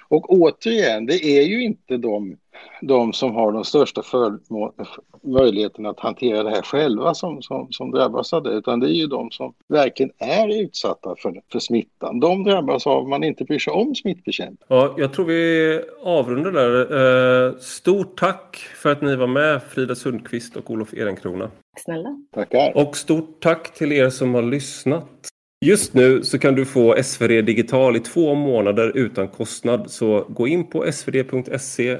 Och 0.08 0.34
återigen, 0.34 1.06
det 1.06 1.26
är 1.26 1.44
ju 1.44 1.64
inte 1.64 1.98
de 1.98 2.38
de 2.82 3.14
som 3.14 3.36
har 3.36 3.52
de 3.52 3.64
största 3.64 4.02
möjligheterna 5.24 5.90
att 5.90 6.00
hantera 6.00 6.44
det 6.44 6.50
här 6.50 6.62
själva 6.62 7.14
som, 7.14 7.42
som, 7.42 7.68
som 7.72 7.92
drabbas 7.92 8.34
av 8.34 8.44
det, 8.44 8.50
utan 8.50 8.80
det 8.80 8.88
är 8.88 8.94
ju 8.94 9.08
de 9.08 9.32
som 9.32 9.54
verkligen 9.68 10.12
är 10.18 10.62
utsatta 10.62 11.16
för, 11.18 11.42
för 11.52 11.60
smittan. 11.60 12.20
De 12.20 12.44
drabbas 12.44 12.88
av 12.88 13.04
att 13.04 13.10
man 13.10 13.24
inte 13.24 13.44
bryr 13.44 13.60
sig 13.60 13.74
om 13.74 13.96
smittbekämpning. 13.96 14.68
Ja, 14.68 14.96
jag 14.98 15.14
tror 15.14 15.26
vi 15.26 15.82
avrundar 16.04 16.52
där. 16.52 17.48
Eh, 17.48 17.54
stort 17.60 18.20
tack 18.20 18.56
för 18.56 18.92
att 18.92 19.02
ni 19.02 19.16
var 19.16 19.28
med, 19.28 19.62
Frida 19.64 19.96
Sundqvist 19.96 20.56
och 20.56 20.72
Olof 20.72 20.94
Ehrenkrona. 20.94 21.46
Tack 21.46 21.84
snälla. 21.84 22.18
Tackar. 22.34 22.78
Och 22.78 22.98
stort 22.98 23.40
tack 23.40 23.74
till 23.74 23.92
er 23.92 24.10
som 24.10 24.34
har 24.34 24.42
lyssnat. 24.42 25.30
Just 25.66 25.94
nu 25.94 26.24
så 26.24 26.40
kan 26.40 26.56
du 26.56 26.66
få 26.66 27.04
SvD 27.04 27.42
Digital 27.46 27.96
i 27.96 28.00
två 28.00 28.36
månader 28.36 28.92
utan 28.98 29.28
kostnad. 29.28 29.92
Så 29.92 30.26
gå 30.30 30.48
in 30.48 30.68
på 30.68 30.92
svd.se 30.92 31.98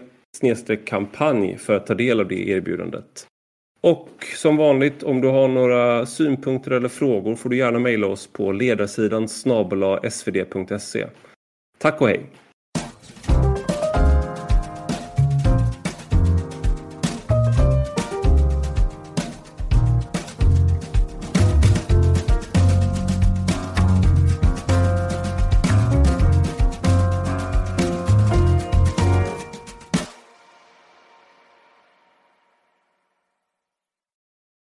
kampanj 0.86 1.58
för 1.58 1.76
att 1.76 1.88
ta 1.88 1.94
del 1.94 2.20
av 2.20 2.28
det 2.28 2.50
erbjudandet. 2.50 3.26
Och 3.82 4.10
som 4.36 4.58
vanligt 4.58 5.04
om 5.04 5.22
du 5.22 5.28
har 5.28 5.48
några 5.48 6.06
synpunkter 6.06 6.72
eller 6.72 6.90
frågor 6.90 7.36
får 7.36 7.50
du 7.50 7.58
gärna 7.58 7.80
mejla 7.80 8.08
oss 8.08 8.28
på 8.28 8.52
ledarsidan 8.52 9.28
svd.se. 10.10 11.06
Tack 11.78 12.02
och 12.02 12.08
hej! 12.08 12.26